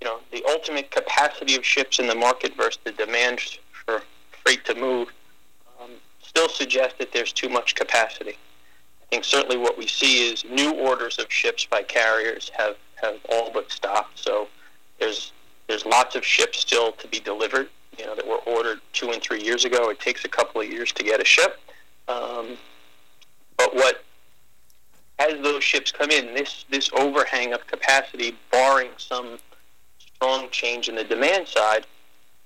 you 0.00 0.06
know, 0.06 0.18
the 0.32 0.42
ultimate 0.48 0.90
capacity 0.90 1.54
of 1.56 1.64
ships 1.64 1.98
in 1.98 2.06
the 2.06 2.14
market 2.14 2.56
versus 2.56 2.78
the 2.84 2.92
demand 2.92 3.40
for 3.84 4.02
freight 4.44 4.64
to 4.66 4.74
move 4.74 5.08
um, 5.80 5.90
still 6.22 6.48
suggests 6.48 6.98
that 6.98 7.12
there's 7.12 7.32
too 7.32 7.48
much 7.48 7.74
capacity. 7.74 8.36
I 9.02 9.06
think 9.10 9.24
certainly 9.24 9.56
what 9.56 9.76
we 9.76 9.86
see 9.86 10.30
is 10.30 10.44
new 10.44 10.72
orders 10.72 11.18
of 11.18 11.30
ships 11.30 11.66
by 11.66 11.82
carriers 11.82 12.50
have, 12.56 12.76
have 12.96 13.16
all 13.30 13.50
but 13.52 13.70
stopped. 13.70 14.18
So 14.18 14.48
there's 14.98 15.32
there's 15.66 15.86
lots 15.86 16.14
of 16.14 16.24
ships 16.24 16.58
still 16.60 16.92
to 16.92 17.08
be 17.08 17.20
delivered, 17.20 17.68
you 17.98 18.04
know, 18.04 18.14
that 18.14 18.26
were 18.26 18.40
ordered 18.46 18.80
two 18.92 19.12
and 19.12 19.22
three 19.22 19.42
years 19.42 19.64
ago. 19.64 19.88
It 19.88 19.98
takes 19.98 20.24
a 20.24 20.28
couple 20.28 20.60
of 20.60 20.68
years 20.68 20.92
to 20.92 21.02
get 21.02 21.22
a 21.22 21.24
ship. 21.24 21.58
Um, 22.06 22.58
but 23.56 23.74
what, 23.74 24.04
as 25.18 25.40
those 25.42 25.62
ships 25.62 25.92
come 25.92 26.10
in, 26.10 26.34
this, 26.34 26.64
this 26.70 26.90
overhang 26.92 27.52
of 27.52 27.66
capacity, 27.66 28.36
barring 28.50 28.90
some 28.96 29.38
strong 29.98 30.48
change 30.50 30.88
in 30.88 30.96
the 30.96 31.04
demand 31.04 31.46
side, 31.46 31.86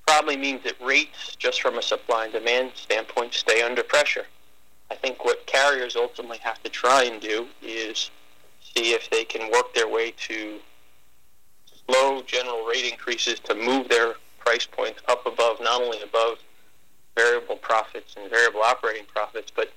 probably 0.07 0.37
means 0.37 0.63
that 0.65 0.75
rates, 0.81 1.37
just 1.37 1.61
from 1.61 1.79
a 1.79 1.83
supply 1.83 2.25
and 2.25 2.33
demand 2.33 2.73
standpoint, 2.75 3.35
stay 3.35 3.63
under 3.63 3.83
pressure. 3.83 4.27
I 4.91 4.95
think 4.95 5.25
what 5.25 5.47
carriers 5.47 5.97
ultimately 5.97 6.39
have 6.39 6.63
to 6.63 6.71
try 6.71 7.05
and 7.05 7.21
do 7.21 7.47
is 7.63 8.11
see 8.61 8.93
if 8.93 9.09
they 9.11 9.25
can 9.25 9.51
work 9.51 9.75
their 9.75 9.89
way 9.89 10.13
to 10.29 10.59
low 11.89 12.23
general 12.23 12.65
rate 12.65 12.91
increases 12.91 13.39
to 13.41 13.55
move 13.55 13.89
their 13.89 14.15
price 14.39 14.67
points 14.67 15.01
up 15.09 15.27
above, 15.27 15.59
not 15.61 15.83
only 15.83 16.01
above 16.03 16.39
variable 17.17 17.57
profits 17.57 18.15
and 18.17 18.31
variable 18.31 18.63
operating 18.63 19.05
profits, 19.07 19.51
but 19.55 19.73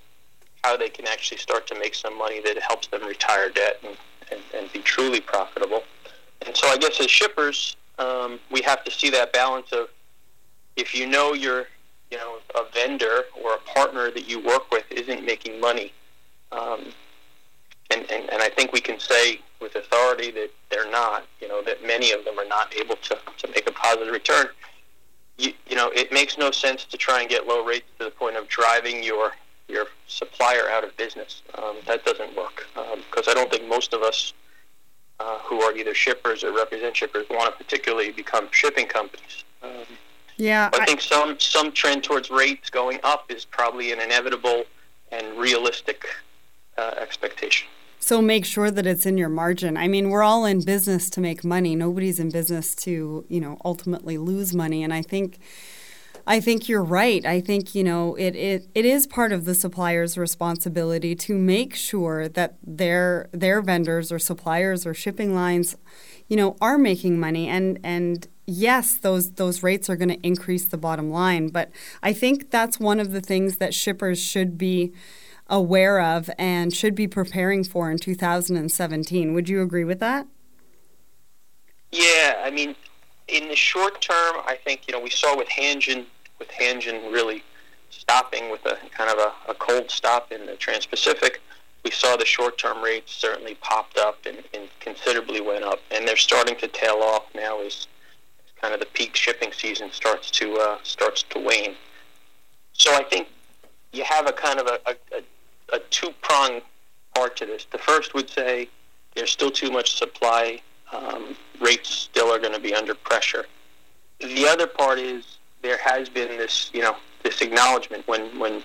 how 0.63 0.77
they 0.77 0.89
can 0.89 1.07
actually 1.07 1.37
start 1.37 1.67
to 1.67 1.75
make 1.79 1.95
some 1.95 2.17
money 2.17 2.39
that 2.41 2.57
helps 2.61 2.87
them 2.87 3.03
retire 3.05 3.49
debt 3.49 3.77
and, 3.85 3.97
and, 4.31 4.41
and 4.55 4.71
be 4.73 4.79
truly 4.79 5.19
profitable. 5.19 5.83
And 6.45 6.55
so 6.55 6.67
I 6.67 6.77
guess 6.77 6.99
as 6.99 7.09
shippers, 7.09 7.75
um, 7.99 8.39
we 8.51 8.61
have 8.61 8.83
to 8.83 8.91
see 8.91 9.09
that 9.11 9.33
balance 9.33 9.71
of 9.71 9.89
if 10.75 10.95
you 10.95 11.05
know 11.05 11.33
you're 11.33 11.65
you 12.09 12.17
know 12.17 12.37
a 12.55 12.63
vendor 12.73 13.23
or 13.41 13.55
a 13.55 13.59
partner 13.59 14.11
that 14.11 14.27
you 14.27 14.39
work 14.39 14.71
with 14.71 14.85
isn't 14.91 15.25
making 15.25 15.59
money, 15.59 15.93
um, 16.51 16.93
and, 17.91 18.09
and, 18.11 18.29
and 18.31 18.41
I 18.41 18.49
think 18.49 18.71
we 18.71 18.81
can 18.81 18.99
say 18.99 19.39
with 19.61 19.75
authority 19.75 20.31
that 20.31 20.49
they're 20.69 20.89
not, 20.89 21.25
you 21.39 21.47
know, 21.47 21.61
that 21.63 21.85
many 21.85 22.11
of 22.11 22.25
them 22.25 22.39
are 22.39 22.47
not 22.47 22.73
able 22.75 22.95
to, 22.95 23.17
to 23.37 23.47
make 23.49 23.69
a 23.69 23.71
positive 23.71 24.11
return, 24.11 24.47
you, 25.37 25.53
you 25.67 25.75
know, 25.75 25.89
it 25.93 26.11
makes 26.11 26.37
no 26.37 26.51
sense 26.51 26.85
to 26.85 26.97
try 26.97 27.21
and 27.21 27.29
get 27.29 27.47
low 27.47 27.63
rates 27.63 27.85
to 27.99 28.05
the 28.05 28.11
point 28.11 28.35
of 28.35 28.47
driving 28.47 29.03
your 29.03 29.33
your 29.71 29.87
supplier 30.07 30.69
out 30.69 30.83
of 30.83 30.95
business. 30.97 31.41
Um, 31.57 31.77
that 31.87 32.05
doesn't 32.05 32.35
work 32.35 32.67
because 32.73 33.27
um, 33.27 33.31
I 33.31 33.33
don't 33.33 33.49
think 33.49 33.67
most 33.67 33.93
of 33.93 34.01
us 34.01 34.33
uh, 35.19 35.39
who 35.39 35.61
are 35.61 35.75
either 35.75 35.93
shippers 35.93 36.43
or 36.43 36.51
represent 36.51 36.95
shippers 36.95 37.25
want 37.29 37.51
to 37.51 37.63
particularly 37.63 38.11
become 38.11 38.47
shipping 38.51 38.87
companies. 38.87 39.43
Um, 39.61 39.85
yeah, 40.37 40.69
I, 40.73 40.79
I 40.81 40.85
think 40.85 41.01
some 41.01 41.39
some 41.39 41.71
trend 41.71 42.03
towards 42.03 42.29
rates 42.31 42.69
going 42.69 42.99
up 43.03 43.29
is 43.29 43.45
probably 43.45 43.91
an 43.91 43.99
inevitable 43.99 44.63
and 45.11 45.37
realistic 45.37 46.05
uh, 46.77 46.95
expectation. 46.97 47.67
So 47.99 48.19
make 48.19 48.45
sure 48.45 48.71
that 48.71 48.87
it's 48.87 49.05
in 49.05 49.19
your 49.19 49.29
margin. 49.29 49.77
I 49.77 49.87
mean, 49.87 50.09
we're 50.09 50.23
all 50.23 50.43
in 50.45 50.61
business 50.65 51.07
to 51.11 51.21
make 51.21 51.43
money. 51.43 51.75
Nobody's 51.75 52.19
in 52.19 52.31
business 52.31 52.73
to, 52.77 53.23
you 53.29 53.39
know, 53.39 53.59
ultimately 53.63 54.17
lose 54.17 54.55
money. 54.55 54.83
And 54.83 54.91
I 54.91 55.03
think 55.03 55.37
I 56.27 56.39
think 56.39 56.69
you're 56.69 56.83
right. 56.83 57.25
I 57.25 57.41
think, 57.41 57.73
you 57.73 57.83
know, 57.83 58.15
it, 58.15 58.35
it, 58.35 58.67
it 58.75 58.85
is 58.85 59.07
part 59.07 59.31
of 59.31 59.45
the 59.45 59.55
supplier's 59.55 60.17
responsibility 60.17 61.15
to 61.15 61.35
make 61.35 61.75
sure 61.75 62.27
that 62.29 62.57
their 62.63 63.29
their 63.31 63.61
vendors 63.61 64.11
or 64.11 64.19
suppliers 64.19 64.85
or 64.85 64.93
shipping 64.93 65.33
lines, 65.33 65.75
you 66.27 66.37
know, 66.37 66.55
are 66.61 66.77
making 66.77 67.19
money 67.19 67.47
and 67.47 67.79
and 67.83 68.27
yes, 68.45 68.97
those 68.97 69.33
those 69.33 69.63
rates 69.63 69.89
are 69.89 69.95
going 69.95 70.09
to 70.09 70.25
increase 70.25 70.65
the 70.65 70.77
bottom 70.77 71.09
line, 71.09 71.49
but 71.49 71.71
I 72.03 72.13
think 72.13 72.51
that's 72.51 72.79
one 72.79 72.99
of 72.99 73.11
the 73.11 73.21
things 73.21 73.57
that 73.57 73.73
shippers 73.73 74.19
should 74.19 74.57
be 74.57 74.93
aware 75.47 75.99
of 75.99 76.29
and 76.37 76.73
should 76.73 76.95
be 76.95 77.07
preparing 77.07 77.63
for 77.63 77.91
in 77.91 77.97
2017. 77.97 79.33
Would 79.33 79.49
you 79.49 79.61
agree 79.61 79.83
with 79.83 79.99
that? 79.99 80.27
Yeah, 81.91 82.41
I 82.43 82.51
mean, 82.51 82.75
in 83.31 83.47
the 83.47 83.55
short 83.55 84.01
term, 84.01 84.35
I 84.45 84.57
think 84.63 84.87
you 84.87 84.93
know 84.93 84.99
we 84.99 85.09
saw 85.09 85.37
with 85.37 85.47
Hanjin, 85.47 86.05
with 86.39 86.49
Hanjin 86.49 87.11
really 87.11 87.43
stopping 87.89 88.51
with 88.51 88.65
a 88.65 88.77
kind 88.95 89.09
of 89.09 89.17
a, 89.19 89.51
a 89.51 89.53
cold 89.55 89.91
stop 89.91 90.31
in 90.31 90.45
the 90.45 90.55
Trans-Pacific. 90.55 91.41
We 91.83 91.91
saw 91.91 92.15
the 92.15 92.25
short-term 92.25 92.81
rates 92.83 93.11
certainly 93.13 93.55
popped 93.55 93.97
up 93.97 94.19
and, 94.25 94.37
and 94.53 94.69
considerably 94.79 95.41
went 95.41 95.63
up, 95.63 95.79
and 95.89 96.07
they're 96.07 96.15
starting 96.15 96.55
to 96.57 96.67
tail 96.67 96.99
off 97.01 97.23
now 97.33 97.59
as, 97.61 97.87
kind 98.61 98.73
of 98.73 98.79
the 98.79 98.85
peak 98.85 99.15
shipping 99.15 99.51
season 99.51 99.91
starts 99.91 100.29
to 100.29 100.55
uh, 100.57 100.77
starts 100.83 101.23
to 101.23 101.39
wane. 101.39 101.75
So 102.73 102.93
I 102.93 103.03
think 103.03 103.27
you 103.91 104.03
have 104.03 104.27
a 104.27 104.31
kind 104.31 104.59
of 104.59 104.67
a, 104.67 104.79
a, 104.85 104.95
a 105.17 105.21
a 105.73 105.79
two 105.89 106.09
prong 106.21 106.61
part 107.15 107.35
to 107.37 107.45
this. 107.45 107.65
The 107.71 107.77
first 107.77 108.13
would 108.13 108.29
say 108.29 108.69
there's 109.15 109.31
still 109.31 109.51
too 109.51 109.71
much 109.71 109.95
supply. 109.95 110.61
Um, 110.91 111.35
rates 111.59 111.89
still 111.89 112.31
are 112.31 112.39
going 112.39 112.53
to 112.53 112.59
be 112.59 112.73
under 112.73 112.93
pressure. 112.93 113.45
The 114.19 114.47
other 114.47 114.67
part 114.67 114.99
is 114.99 115.37
there 115.61 115.77
has 115.77 116.09
been 116.09 116.37
this, 116.37 116.69
you 116.73 116.81
know, 116.81 116.95
this 117.23 117.41
acknowledgement 117.41 118.07
when 118.07 118.37
when 118.39 118.63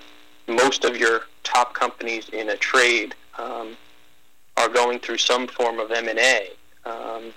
most 0.48 0.84
of 0.84 0.96
your 0.96 1.22
top 1.42 1.74
companies 1.74 2.28
in 2.30 2.50
a 2.50 2.56
trade 2.56 3.14
um, 3.38 3.76
are 4.56 4.68
going 4.68 4.98
through 4.98 5.18
some 5.18 5.46
form 5.46 5.78
of 5.78 5.90
M 5.90 6.08
and 6.08 6.18
A 6.18 6.50
um, 6.84 7.32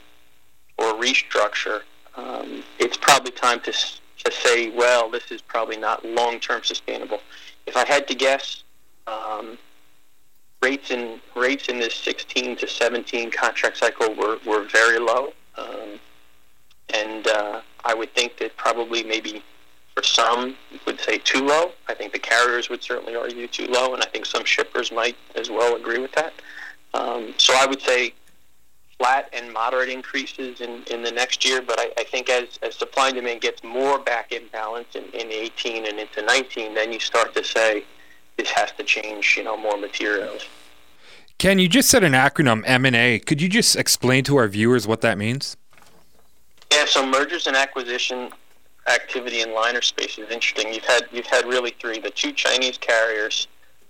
or 0.78 0.94
restructure. 0.94 1.82
Um, 2.16 2.64
it's 2.80 2.98
probably 2.98 3.32
time 3.32 3.60
to 3.62 3.72
to 3.72 4.32
say, 4.32 4.70
well, 4.70 5.10
this 5.10 5.32
is 5.32 5.42
probably 5.42 5.78
not 5.78 6.06
long 6.06 6.40
term 6.40 6.64
sustainable. 6.64 7.22
If 7.66 7.78
I 7.78 7.86
had 7.86 8.08
to 8.08 8.16
guess, 8.16 8.64
um, 9.08 9.58
rates 10.62 10.92
in 10.92 11.20
rates 11.36 11.70
in 11.70 11.80
this 11.80 11.96
16 11.96 12.58
to 12.58 12.68
17 12.68 13.32
contract 13.32 13.78
cycle 13.78 14.14
were, 14.16 14.38
were 14.46 14.68
very 14.68 15.00
low, 15.00 15.34
um, 15.58 16.00
and 16.94 17.28
uh, 17.28 17.62
I 17.86 17.94
would 17.94 18.14
think 18.14 18.38
that 18.38 18.56
probably 18.58 19.04
maybe 19.04 19.44
for 19.96 20.04
some 20.04 20.56
would 20.86 21.00
say 21.00 21.18
too 21.18 21.46
low. 21.46 21.72
I 21.88 21.94
think 21.94 22.14
the 22.14 22.20
carriers 22.20 22.70
would 22.70 22.84
certainly 22.84 23.16
argue 23.16 23.48
too 23.48 23.68
low, 23.68 23.94
and 23.94 24.04
I 24.04 24.08
think 24.08 24.26
some 24.26 24.46
shippers 24.46 24.92
might 24.92 25.16
as 25.36 25.50
well 25.50 25.76
agree 25.76 26.00
with 26.00 26.12
that. 26.14 26.34
Um, 26.94 27.34
so 27.38 27.54
I 27.56 27.66
would 27.66 27.82
say 27.82 28.14
flat 28.98 29.30
and 29.32 29.52
moderate 29.54 29.90
increases 29.90 30.62
in, 30.62 30.84
in 30.92 31.02
the 31.02 31.12
next 31.12 31.46
year, 31.46 31.62
but 31.62 31.80
I, 31.80 31.92
I 31.98 32.04
think 32.04 32.30
as, 32.30 32.60
as 32.62 32.76
supply 32.76 33.08
and 33.08 33.16
demand 33.16 33.42
gets 33.42 33.64
more 33.64 33.98
back 33.98 34.32
in 34.32 34.48
balance 34.52 34.96
in, 34.96 35.04
in 35.14 35.32
18 35.32 35.86
and 35.86 36.00
into 36.00 36.22
19, 36.22 36.74
then 36.74 36.92
you 36.92 37.00
start 37.00 37.34
to 37.36 37.44
say, 37.44 37.86
this 38.40 38.50
has 38.52 38.72
to 38.72 38.84
change, 38.84 39.36
you 39.36 39.44
know, 39.44 39.58
more 39.58 39.78
materials. 39.78 40.48
Ken, 41.40 41.60
you 41.60 41.68
just 41.68 41.90
said 41.90 42.06
an 42.06 42.14
acronym 42.14 42.64
M&A. 42.66 43.20
Could 43.20 43.42
you 43.42 43.50
just 43.50 43.76
explain 43.76 44.24
to 44.24 44.38
our 44.38 44.48
viewers 44.48 44.88
what 44.88 45.02
that 45.02 45.18
means? 45.18 45.58
Yeah, 46.72 46.86
so 46.86 47.06
mergers 47.06 47.48
and 47.48 47.58
acquisition 47.58 48.32
activity 48.88 49.42
in 49.42 49.54
liner 49.54 49.82
space 49.82 50.18
is 50.18 50.32
interesting. 50.32 50.74
You've 50.74 50.86
had 50.86 51.04
you've 51.12 51.26
had 51.26 51.46
really 51.46 51.72
three: 51.80 52.00
the 52.00 52.12
two 52.12 52.32
Chinese 52.32 52.78
carriers, 52.78 53.48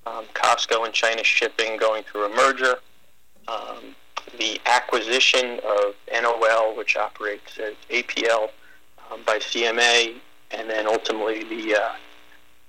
um, 0.08 0.26
COSCO 0.34 0.86
and 0.86 0.94
China 0.94 1.24
Shipping, 1.24 1.78
going 1.78 2.04
through 2.04 2.26
a 2.26 2.36
merger. 2.36 2.76
Um, 3.48 3.96
the 4.40 4.60
acquisition 4.66 5.60
of 5.60 5.96
NOL, 6.12 6.76
which 6.76 6.96
operates 6.96 7.58
as 7.60 7.74
APL 7.90 8.50
um, 9.12 9.22
by 9.26 9.38
CMA, 9.38 10.16
and 10.52 10.70
then 10.70 10.88
ultimately 10.88 11.44
the 11.44 11.76
uh, 11.76 11.94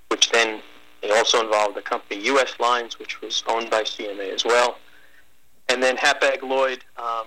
which 0.09 0.31
then 0.31 0.61
they 1.02 1.11
also 1.11 1.40
involved 1.40 1.76
the 1.76 1.83
company 1.83 2.25
U.S. 2.26 2.54
Lines, 2.59 2.99
which 2.99 3.21
was 3.21 3.42
owned 3.49 3.71
by 3.71 3.83
CMA 3.83 4.33
as 4.33 4.45
well. 4.45 4.78
And 5.69 5.83
then 5.83 5.97
Hapag-Lloyd 5.97 6.85
um, 6.99 7.26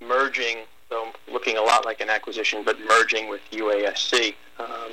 merging, 0.00 0.58
though 0.90 1.10
looking 1.32 1.56
a 1.56 1.62
lot 1.62 1.84
like 1.84 2.00
an 2.00 2.10
acquisition, 2.10 2.62
but 2.64 2.76
merging 2.88 3.28
with 3.28 3.40
UASC. 3.52 4.34
Um, 4.58 4.92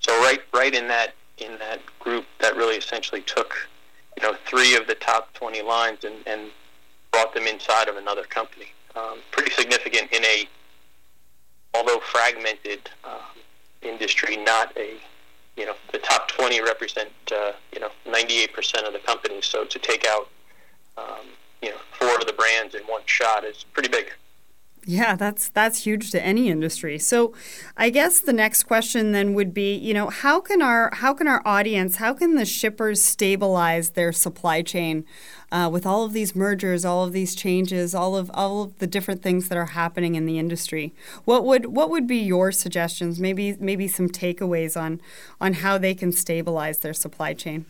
so 0.00 0.12
right, 0.22 0.40
right 0.52 0.74
in 0.74 0.88
that 0.88 1.14
in 1.38 1.58
that 1.58 1.80
group, 2.00 2.24
that 2.40 2.56
really 2.56 2.76
essentially 2.76 3.22
took, 3.22 3.54
you 4.16 4.22
know, 4.24 4.36
three 4.44 4.74
of 4.74 4.88
the 4.88 4.94
top 4.96 5.32
20 5.34 5.62
lines 5.62 6.02
and, 6.02 6.16
and 6.26 6.50
brought 7.12 7.32
them 7.32 7.46
inside 7.46 7.88
of 7.88 7.96
another 7.96 8.24
company. 8.24 8.72
Um, 8.96 9.18
pretty 9.30 9.52
significant 9.52 10.12
in 10.12 10.24
a, 10.24 10.48
although 11.74 12.00
fragmented 12.00 12.90
um, 13.04 13.20
industry, 13.82 14.36
not 14.36 14.76
a 14.76 14.96
you 15.58 15.66
know, 15.66 15.74
the 15.92 15.98
top 15.98 16.28
20 16.28 16.60
represent, 16.62 17.10
uh, 17.32 17.52
you 17.72 17.80
know, 17.80 17.90
98% 18.06 18.86
of 18.86 18.92
the 18.92 19.00
companies. 19.00 19.44
So 19.44 19.64
to 19.64 19.78
take 19.78 20.06
out 20.06 20.28
um, 20.96 21.26
you 21.62 21.70
know 21.70 21.76
four 21.98 22.14
of 22.16 22.26
the 22.26 22.32
brands 22.32 22.74
in 22.74 22.82
one 22.82 23.02
shot 23.06 23.44
is 23.44 23.64
pretty 23.72 23.88
big. 23.88 24.12
Yeah, 24.90 25.16
that's 25.16 25.50
that's 25.50 25.84
huge 25.84 26.10
to 26.12 26.24
any 26.24 26.48
industry. 26.48 26.98
So, 26.98 27.34
I 27.76 27.90
guess 27.90 28.20
the 28.20 28.32
next 28.32 28.62
question 28.62 29.12
then 29.12 29.34
would 29.34 29.52
be, 29.52 29.74
you 29.74 29.92
know, 29.92 30.08
how 30.08 30.40
can 30.40 30.62
our 30.62 30.88
how 30.94 31.12
can 31.12 31.28
our 31.28 31.42
audience, 31.44 31.96
how 31.96 32.14
can 32.14 32.36
the 32.36 32.46
shippers 32.46 33.02
stabilize 33.02 33.90
their 33.90 34.12
supply 34.12 34.62
chain 34.62 35.04
uh, 35.52 35.68
with 35.70 35.84
all 35.84 36.06
of 36.06 36.14
these 36.14 36.34
mergers, 36.34 36.86
all 36.86 37.04
of 37.04 37.12
these 37.12 37.34
changes, 37.34 37.94
all 37.94 38.16
of 38.16 38.30
all 38.32 38.62
of 38.62 38.78
the 38.78 38.86
different 38.86 39.22
things 39.22 39.50
that 39.50 39.58
are 39.58 39.72
happening 39.76 40.14
in 40.14 40.24
the 40.24 40.38
industry? 40.38 40.94
What 41.26 41.44
would 41.44 41.66
what 41.66 41.90
would 41.90 42.06
be 42.06 42.16
your 42.20 42.50
suggestions? 42.50 43.20
Maybe 43.20 43.58
maybe 43.60 43.88
some 43.88 44.08
takeaways 44.08 44.74
on 44.74 45.02
on 45.38 45.52
how 45.52 45.76
they 45.76 45.94
can 45.94 46.12
stabilize 46.12 46.78
their 46.78 46.94
supply 46.94 47.34
chain. 47.34 47.66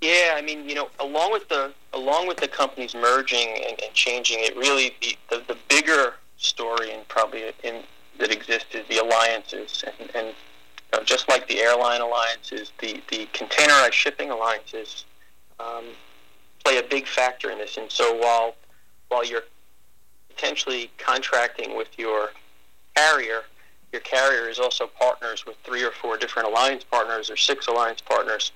Yeah, 0.00 0.34
I 0.34 0.40
mean, 0.42 0.68
you 0.68 0.74
know, 0.74 0.88
along 0.98 1.32
with 1.32 1.48
the 1.48 1.72
along 1.92 2.26
with 2.26 2.38
the 2.38 2.48
companies 2.48 2.94
merging 2.94 3.48
and, 3.48 3.80
and 3.82 3.92
changing, 3.92 4.38
it 4.40 4.56
really 4.56 4.94
the, 5.02 5.16
the, 5.28 5.42
the 5.48 5.58
bigger 5.68 6.14
story 6.38 6.92
and 6.92 7.06
probably 7.08 7.52
in 7.62 7.82
that 8.18 8.32
exists 8.32 8.74
is 8.74 8.86
the 8.88 8.98
alliances 8.98 9.84
and, 9.86 10.10
and 10.14 10.34
uh, 10.92 11.02
just 11.04 11.28
like 11.28 11.46
the 11.48 11.60
airline 11.60 12.00
alliances, 12.00 12.72
the 12.80 13.02
the 13.10 13.26
containerized 13.34 13.92
shipping 13.92 14.30
alliances 14.30 15.04
um, 15.58 15.84
play 16.64 16.78
a 16.78 16.82
big 16.82 17.06
factor 17.06 17.50
in 17.50 17.58
this. 17.58 17.76
And 17.76 17.90
so 17.90 18.16
while 18.16 18.54
while 19.08 19.24
you're 19.24 19.44
potentially 20.30 20.90
contracting 20.96 21.76
with 21.76 21.98
your 21.98 22.30
carrier, 22.96 23.42
your 23.92 24.00
carrier 24.00 24.48
is 24.48 24.58
also 24.58 24.86
partners 24.86 25.44
with 25.44 25.56
three 25.62 25.84
or 25.84 25.90
four 25.90 26.16
different 26.16 26.48
alliance 26.48 26.84
partners 26.84 27.28
or 27.28 27.36
six 27.36 27.66
alliance 27.66 28.00
partners 28.00 28.52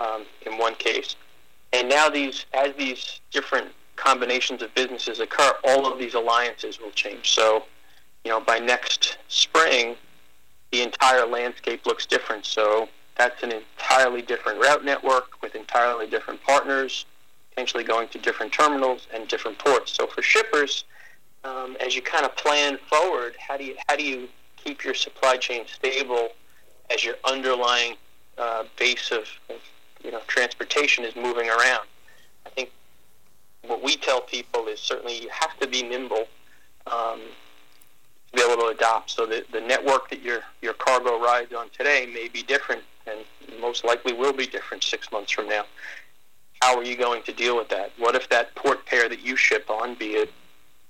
um, 0.00 0.24
in 0.44 0.58
one 0.58 0.74
case. 0.74 1.16
And 1.72 1.88
now 1.88 2.08
these, 2.08 2.46
as 2.54 2.74
these 2.76 3.20
different 3.30 3.68
combinations 3.96 4.62
of 4.62 4.74
businesses 4.74 5.20
occur, 5.20 5.52
all 5.64 5.90
of 5.90 5.98
these 5.98 6.14
alliances 6.14 6.80
will 6.80 6.90
change. 6.92 7.30
So, 7.30 7.64
you 8.24 8.30
know, 8.30 8.40
by 8.40 8.58
next 8.58 9.18
spring, 9.28 9.96
the 10.72 10.82
entire 10.82 11.26
landscape 11.26 11.86
looks 11.86 12.06
different. 12.06 12.44
So 12.44 12.88
that's 13.16 13.42
an 13.42 13.52
entirely 13.52 14.22
different 14.22 14.60
route 14.60 14.84
network 14.84 15.40
with 15.42 15.54
entirely 15.54 16.06
different 16.06 16.42
partners, 16.42 17.06
potentially 17.50 17.84
going 17.84 18.08
to 18.08 18.18
different 18.18 18.52
terminals 18.52 19.06
and 19.12 19.26
different 19.28 19.58
ports. 19.58 19.92
So 19.92 20.06
for 20.06 20.22
shippers, 20.22 20.84
um, 21.44 21.76
as 21.80 21.94
you 21.94 22.02
kind 22.02 22.24
of 22.24 22.36
plan 22.36 22.78
forward, 22.90 23.36
how 23.38 23.56
do 23.56 23.64
you 23.64 23.76
how 23.88 23.96
do 23.96 24.02
you 24.02 24.28
keep 24.56 24.84
your 24.84 24.94
supply 24.94 25.36
chain 25.36 25.64
stable 25.72 26.30
as 26.90 27.04
your 27.04 27.14
underlying 27.24 27.96
uh, 28.36 28.64
base 28.76 29.12
of, 29.12 29.24
of 29.48 29.56
you 30.06 30.12
know 30.12 30.20
transportation 30.28 31.04
is 31.04 31.14
moving 31.16 31.48
around. 31.48 31.86
I 32.46 32.50
think 32.50 32.70
what 33.66 33.82
we 33.82 33.96
tell 33.96 34.20
people 34.20 34.68
is 34.68 34.80
certainly 34.80 35.20
you 35.20 35.28
have 35.30 35.58
to 35.58 35.66
be 35.66 35.82
nimble 35.82 36.28
um, 36.86 37.20
to 38.30 38.36
be 38.36 38.40
able 38.40 38.62
to 38.62 38.68
adopt. 38.68 39.10
So 39.10 39.26
that 39.26 39.50
the 39.50 39.60
network 39.60 40.08
that 40.10 40.22
your 40.22 40.40
your 40.62 40.74
cargo 40.74 41.20
rides 41.20 41.52
on 41.52 41.68
today 41.70 42.08
may 42.14 42.28
be 42.28 42.42
different, 42.44 42.82
and 43.06 43.18
most 43.60 43.84
likely 43.84 44.12
will 44.12 44.32
be 44.32 44.46
different 44.46 44.84
six 44.84 45.10
months 45.10 45.32
from 45.32 45.48
now. 45.48 45.64
How 46.62 46.78
are 46.78 46.84
you 46.84 46.96
going 46.96 47.22
to 47.24 47.32
deal 47.32 47.56
with 47.56 47.68
that? 47.70 47.90
What 47.98 48.14
if 48.14 48.28
that 48.30 48.54
port 48.54 48.86
pair 48.86 49.08
that 49.08 49.20
you 49.20 49.36
ship 49.36 49.68
on, 49.68 49.94
be 49.94 50.12
it 50.12 50.32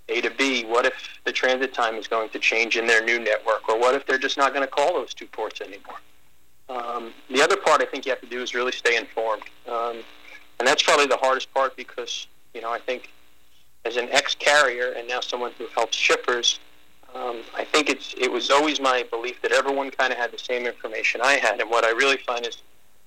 A 0.09 0.21
to 0.21 0.31
B, 0.31 0.65
what 0.65 0.87
if 0.87 0.95
the 1.25 1.33
transit 1.33 1.75
time 1.75 1.97
is 1.97 2.07
going 2.07 2.29
to 2.31 2.39
change 2.39 2.77
in 2.77 2.87
their 2.87 3.03
new 3.05 3.19
network, 3.19 3.69
or 3.69 3.79
what 3.79 3.95
if 3.95 4.07
they're 4.07 4.19
just 4.19 4.37
not 4.37 4.53
going 4.55 4.65
to 4.65 4.71
call 4.71 4.93
those 4.95 5.13
two 5.13 5.27
ports 5.27 5.61
anymore? 5.61 5.97
Um, 6.69 7.13
the 7.31 7.43
other 7.43 7.57
part 7.57 7.81
I 7.81 7.87
think 7.87 8.07
you 8.07 8.11
have 8.11 8.21
to 8.21 8.29
do 8.29 8.43
is 8.43 8.55
really 8.55 8.73
stay 8.73 8.97
informed, 8.97 9.45
um, 9.69 10.03
and 10.59 10.67
that's 10.67 10.83
probably 10.83 11.07
the 11.07 11.17
hardest 11.17 11.53
part 11.55 11.77
because 11.77 12.27
you 12.55 12.61
know 12.61 12.73
I 12.73 12.79
think 12.79 13.11
as 13.85 13.97
an 13.97 14.09
ex-carrier 14.11 14.93
and 14.93 15.07
now 15.07 15.21
someone 15.21 15.53
who 15.59 15.67
helps 15.69 15.97
shippers, 15.97 16.59
um, 17.15 17.43
I 17.57 17.65
think 17.65 17.89
it's 17.89 18.15
it 18.19 18.31
was 18.31 18.51
always 18.51 18.81
my 18.81 19.05
belief 19.11 19.41
that 19.43 19.53
everyone 19.53 19.91
kind 19.91 20.13
of 20.13 20.19
had 20.19 20.33
the 20.33 20.39
same 20.39 20.67
information 20.67 21.21
I 21.23 21.35
had, 21.35 21.61
and 21.61 21.71
what 21.71 21.85
I 21.85 21.91
really 21.91 22.17
find 22.19 22.45
is 22.45 22.63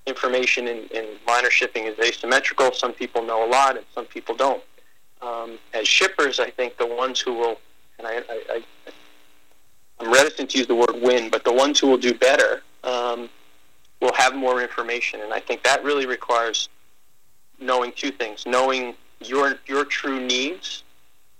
information 0.06 0.66
in, 0.66 0.86
in 0.88 1.06
liner 1.26 1.50
shipping 1.50 1.84
is 1.84 1.98
asymmetrical. 1.98 2.72
Some 2.72 2.92
people 2.92 3.22
know 3.22 3.46
a 3.46 3.48
lot, 3.48 3.76
and 3.76 3.84
some 3.94 4.06
people 4.06 4.34
don't. 4.34 4.62
Um, 5.22 5.58
as 5.74 5.86
shippers, 5.86 6.40
I 6.40 6.50
think 6.50 6.78
the 6.78 6.86
ones 6.86 7.20
who 7.20 7.34
will, 7.34 7.60
and 7.98 8.06
I, 8.06 8.16
I, 8.16 8.42
I, 8.50 8.62
I'm 10.00 10.10
reticent 10.10 10.50
to 10.50 10.58
use 10.58 10.66
the 10.66 10.74
word 10.74 10.96
win, 11.02 11.30
but 11.30 11.44
the 11.44 11.52
ones 11.52 11.78
who 11.78 11.88
will 11.88 11.98
do 11.98 12.14
better 12.14 12.62
um, 12.84 13.28
will 14.00 14.12
have 14.14 14.34
more 14.34 14.62
information. 14.62 15.20
And 15.20 15.32
I 15.32 15.40
think 15.40 15.62
that 15.62 15.84
really 15.84 16.06
requires 16.06 16.68
knowing 17.58 17.92
two 17.92 18.10
things: 18.10 18.46
knowing 18.46 18.94
your 19.20 19.58
your 19.66 19.84
true 19.84 20.20
needs 20.20 20.84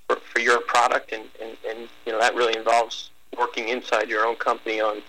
for, 0.07 0.17
for 0.17 0.41
your 0.41 0.61
product, 0.61 1.13
and, 1.13 1.25
and, 1.41 1.57
and 1.69 1.89
you 2.07 2.13
know 2.13 2.19
that 2.21 2.35
really 2.35 2.57
involves 2.57 3.11
working 3.39 3.69
inside 3.69 4.09
your 4.09 4.27
own 4.27 4.37
company 4.37 4.81
on 4.81 5.03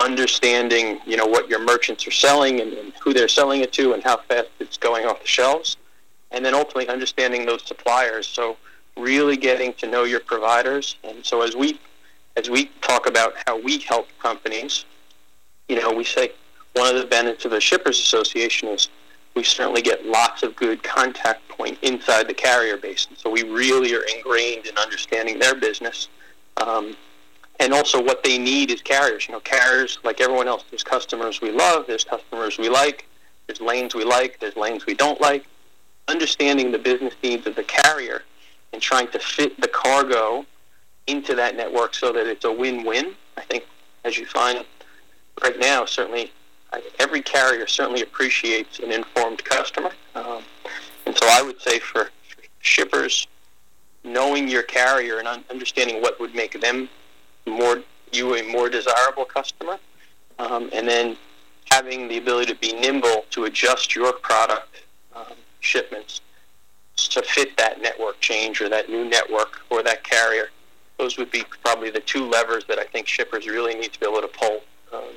understanding 0.00 1.00
you 1.06 1.16
know 1.16 1.26
what 1.26 1.48
your 1.48 1.64
merchants 1.64 2.06
are 2.06 2.12
selling 2.12 2.60
and, 2.60 2.72
and 2.72 2.92
who 3.02 3.12
they're 3.12 3.28
selling 3.28 3.60
it 3.60 3.72
to 3.72 3.92
and 3.92 4.02
how 4.02 4.16
fast 4.16 4.48
it's 4.60 4.76
going 4.76 5.06
off 5.06 5.20
the 5.20 5.26
shelves. 5.26 5.76
And 6.30 6.44
then 6.44 6.54
ultimately 6.54 6.88
understanding 6.88 7.44
those 7.44 7.62
suppliers. 7.66 8.26
So 8.26 8.56
really 8.96 9.36
getting 9.36 9.74
to 9.74 9.86
know 9.86 10.04
your 10.04 10.20
providers. 10.20 10.96
And 11.04 11.24
so 11.24 11.42
as 11.42 11.54
we 11.54 11.78
as 12.36 12.48
we 12.48 12.66
talk 12.80 13.06
about 13.06 13.34
how 13.46 13.60
we 13.60 13.78
help 13.78 14.08
companies 14.18 14.86
you 15.68 15.80
know 15.80 15.92
we 15.92 16.04
say 16.04 16.32
one 16.74 16.94
of 16.94 17.00
the 17.00 17.06
benefits 17.06 17.44
of 17.44 17.50
the 17.50 17.60
Shippers 17.60 17.98
Association 17.98 18.68
is 18.68 18.88
we 19.34 19.42
certainly 19.42 19.82
get 19.82 20.06
lots 20.06 20.42
of 20.42 20.54
good 20.56 20.82
contact 20.82 21.46
point 21.48 21.78
inside 21.82 22.28
the 22.28 22.34
carrier 22.34 22.76
base. 22.76 23.06
And 23.08 23.16
so 23.16 23.30
we 23.30 23.42
really 23.42 23.94
are 23.94 24.02
ingrained 24.16 24.66
in 24.66 24.76
understanding 24.76 25.38
their 25.38 25.54
business. 25.54 26.08
Um, 26.58 26.96
and 27.60 27.72
also 27.72 28.02
what 28.02 28.24
they 28.24 28.38
need 28.38 28.70
is 28.70 28.82
carriers. 28.82 29.28
You 29.28 29.32
know, 29.32 29.40
carriers, 29.40 29.98
like 30.04 30.20
everyone 30.20 30.48
else, 30.48 30.64
there's 30.70 30.84
customers 30.84 31.40
we 31.40 31.50
love, 31.50 31.86
there's 31.86 32.04
customers 32.04 32.58
we 32.58 32.68
like, 32.68 33.06
there's 33.46 33.60
lanes 33.60 33.94
we 33.94 34.04
like, 34.04 34.38
there's 34.40 34.56
lanes 34.56 34.86
we 34.86 34.94
don't 34.94 35.20
like. 35.20 35.46
Understanding 36.08 36.72
the 36.72 36.78
business 36.78 37.14
needs 37.22 37.46
of 37.46 37.54
the 37.54 37.64
carrier 37.64 38.22
and 38.72 38.82
trying 38.82 39.08
to 39.08 39.18
fit 39.18 39.58
the 39.60 39.68
cargo 39.68 40.44
into 41.06 41.34
that 41.34 41.56
network 41.56 41.94
so 41.94 42.12
that 42.12 42.26
it's 42.26 42.44
a 42.44 42.52
win-win. 42.52 43.14
I 43.36 43.42
think, 43.42 43.64
as 44.04 44.18
you 44.18 44.26
find 44.26 44.64
right 45.42 45.58
now, 45.58 45.84
certainly 45.84 46.32
every 46.98 47.22
carrier 47.22 47.66
certainly 47.66 48.02
appreciates 48.02 48.78
an 48.78 48.92
informed 48.92 49.44
customer. 49.44 49.90
Um, 50.14 50.42
and 51.06 51.16
so 51.16 51.26
I 51.30 51.42
would 51.42 51.60
say 51.60 51.78
for, 51.78 52.04
for, 52.04 52.42
shippers, 52.60 53.26
knowing 54.04 54.48
your 54.48 54.62
carrier 54.62 55.18
and 55.18 55.28
understanding 55.50 56.00
what 56.00 56.18
would 56.20 56.34
make 56.34 56.60
them 56.60 56.88
more 57.46 57.82
you 58.12 58.36
a 58.36 58.42
more 58.52 58.68
desirable 58.68 59.24
customer, 59.24 59.78
um, 60.38 60.68
and 60.72 60.86
then 60.86 61.16
having 61.70 62.08
the 62.08 62.18
ability 62.18 62.52
to 62.52 62.58
be 62.58 62.72
nimble 62.72 63.24
to 63.30 63.44
adjust 63.44 63.94
your 63.94 64.12
product 64.12 64.82
um, 65.14 65.34
shipments 65.60 66.20
to 66.96 67.22
fit 67.22 67.56
that 67.56 67.80
network 67.80 68.20
change 68.20 68.60
or 68.60 68.68
that 68.68 68.90
new 68.90 69.04
network 69.04 69.60
or 69.70 69.82
that 69.82 70.04
carrier. 70.04 70.48
Those 70.98 71.16
would 71.16 71.30
be 71.30 71.42
probably 71.64 71.90
the 71.90 72.00
two 72.00 72.28
levers 72.28 72.64
that 72.66 72.78
I 72.78 72.84
think 72.84 73.06
shippers 73.06 73.46
really 73.46 73.74
need 73.74 73.92
to 73.92 74.00
be 74.00 74.06
able 74.06 74.20
to 74.20 74.28
pull. 74.28 74.60
Um, 74.92 75.14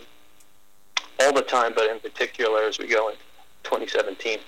all 1.22 1.34
the 1.34 1.42
time, 1.42 1.74
but 1.76 1.90
in 1.90 2.00
particular 2.00 2.64
as 2.64 2.80
we 2.80 2.88
go 2.88 3.10
into 3.10 3.20
2017. 3.64 4.40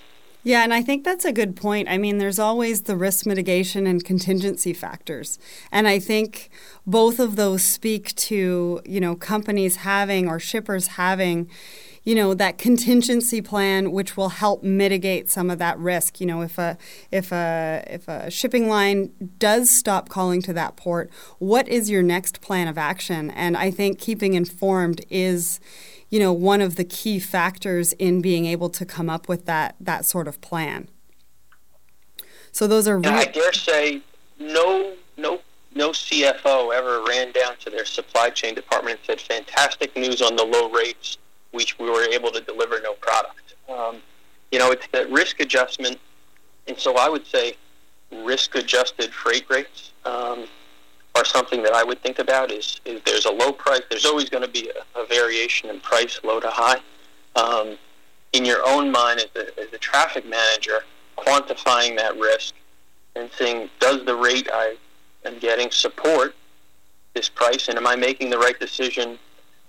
Yeah, 0.44 0.62
and 0.62 0.72
I 0.72 0.82
think 0.82 1.04
that's 1.04 1.24
a 1.24 1.32
good 1.32 1.56
point. 1.56 1.88
I 1.90 1.98
mean, 1.98 2.18
there's 2.18 2.38
always 2.38 2.82
the 2.82 2.96
risk 2.96 3.26
mitigation 3.26 3.86
and 3.86 4.04
contingency 4.04 4.72
factors. 4.72 5.38
And 5.72 5.88
I 5.88 5.98
think 5.98 6.48
both 6.86 7.18
of 7.18 7.36
those 7.36 7.64
speak 7.64 8.14
to, 8.14 8.80
you 8.86 9.00
know, 9.00 9.16
companies 9.16 9.76
having 9.76 10.28
or 10.28 10.38
shippers 10.38 10.86
having, 10.86 11.50
you 12.04 12.14
know, 12.14 12.34
that 12.34 12.56
contingency 12.56 13.42
plan 13.42 13.90
which 13.90 14.16
will 14.16 14.28
help 14.28 14.62
mitigate 14.62 15.28
some 15.28 15.50
of 15.50 15.58
that 15.58 15.76
risk. 15.78 16.20
You 16.20 16.28
know, 16.28 16.42
if 16.42 16.56
a 16.56 16.78
if 17.10 17.32
a 17.32 17.84
if 17.88 18.06
a 18.06 18.30
shipping 18.30 18.68
line 18.68 19.10
does 19.38 19.68
stop 19.68 20.08
calling 20.08 20.40
to 20.42 20.52
that 20.52 20.76
port, 20.76 21.10
what 21.40 21.66
is 21.68 21.90
your 21.90 22.02
next 22.02 22.40
plan 22.40 22.68
of 22.68 22.78
action? 22.78 23.32
And 23.32 23.56
I 23.56 23.72
think 23.72 23.98
keeping 23.98 24.34
informed 24.34 25.04
is 25.10 25.58
you 26.10 26.18
know, 26.18 26.32
one 26.32 26.60
of 26.60 26.76
the 26.76 26.84
key 26.84 27.18
factors 27.18 27.92
in 27.94 28.20
being 28.20 28.46
able 28.46 28.70
to 28.70 28.86
come 28.86 29.10
up 29.10 29.28
with 29.28 29.44
that 29.46 29.76
that 29.80 30.04
sort 30.04 30.28
of 30.28 30.40
plan. 30.40 30.88
So 32.52 32.66
those 32.66 32.88
are. 32.88 32.98
Re- 32.98 33.08
I 33.08 33.24
dare 33.26 33.52
say, 33.52 34.02
no, 34.38 34.94
no, 35.16 35.40
no 35.74 35.90
CFO 35.90 36.74
ever 36.74 37.04
ran 37.06 37.32
down 37.32 37.56
to 37.60 37.70
their 37.70 37.84
supply 37.84 38.30
chain 38.30 38.54
department 38.54 39.00
and 39.08 39.20
said, 39.20 39.20
"Fantastic 39.20 39.96
news 39.96 40.22
on 40.22 40.36
the 40.36 40.44
low 40.44 40.70
rates, 40.70 41.18
which 41.52 41.78
we 41.78 41.90
were 41.90 42.04
able 42.04 42.30
to 42.32 42.40
deliver 42.40 42.80
no 42.80 42.94
product." 42.94 43.54
Um, 43.68 44.00
you 44.50 44.58
know, 44.58 44.70
it's 44.70 44.86
that 44.92 45.10
risk 45.10 45.40
adjustment, 45.40 45.98
and 46.66 46.78
so 46.78 46.96
I 46.96 47.08
would 47.08 47.26
say 47.26 47.54
risk-adjusted 48.10 49.12
freight 49.12 49.44
rates. 49.50 49.92
Um, 50.04 50.46
are 51.18 51.24
something 51.24 51.62
that 51.64 51.74
I 51.74 51.82
would 51.82 52.00
think 52.02 52.20
about 52.20 52.52
is, 52.52 52.80
is 52.84 53.00
there's 53.04 53.26
a 53.26 53.30
low 53.30 53.52
price. 53.52 53.82
There's 53.90 54.06
always 54.06 54.28
going 54.30 54.44
to 54.44 54.50
be 54.50 54.70
a, 54.70 55.00
a 55.00 55.04
variation 55.06 55.68
in 55.68 55.80
price, 55.80 56.20
low 56.22 56.38
to 56.38 56.48
high. 56.48 56.80
Um, 57.34 57.76
in 58.32 58.44
your 58.44 58.62
own 58.66 58.90
mind 58.90 59.20
as 59.20 59.42
a, 59.42 59.60
as 59.60 59.72
a 59.72 59.78
traffic 59.78 60.24
manager, 60.28 60.84
quantifying 61.16 61.96
that 61.96 62.16
risk 62.18 62.54
and 63.16 63.30
saying, 63.36 63.68
does 63.80 64.04
the 64.04 64.14
rate 64.14 64.48
I 64.52 64.76
am 65.24 65.38
getting 65.40 65.70
support 65.70 66.36
this 67.14 67.28
price, 67.28 67.68
and 67.68 67.76
am 67.76 67.86
I 67.86 67.96
making 67.96 68.30
the 68.30 68.38
right 68.38 68.58
decision 68.58 69.18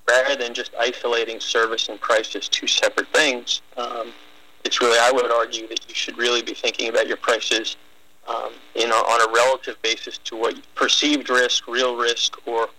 rather 0.07 0.35
than 0.35 0.53
just 0.53 0.71
isolating 0.79 1.39
service 1.39 1.89
and 1.89 1.99
price 1.99 2.35
as 2.35 2.47
two 2.47 2.67
separate 2.67 3.07
things? 3.07 3.61
Um, 3.75 4.13
it's 4.65 4.81
really, 4.81 4.99
I 4.99 5.11
would 5.11 5.31
argue 5.31 5.67
that 5.67 5.87
you 5.87 5.95
should 5.95 6.17
really 6.17 6.43
be 6.43 6.53
thinking 6.53 6.89
about 6.89 7.07
your 7.07 7.17
prices 7.17 7.77
um, 8.29 8.53
in 8.75 8.89
a, 8.89 8.93
on 8.93 9.29
a 9.29 9.33
relative 9.33 9.81
basis 9.81 10.17
to 10.19 10.35
what 10.35 10.55
perceived 10.75 11.29
risk, 11.29 11.67
real 11.67 11.95
risk, 11.95 12.37
or 12.45 12.69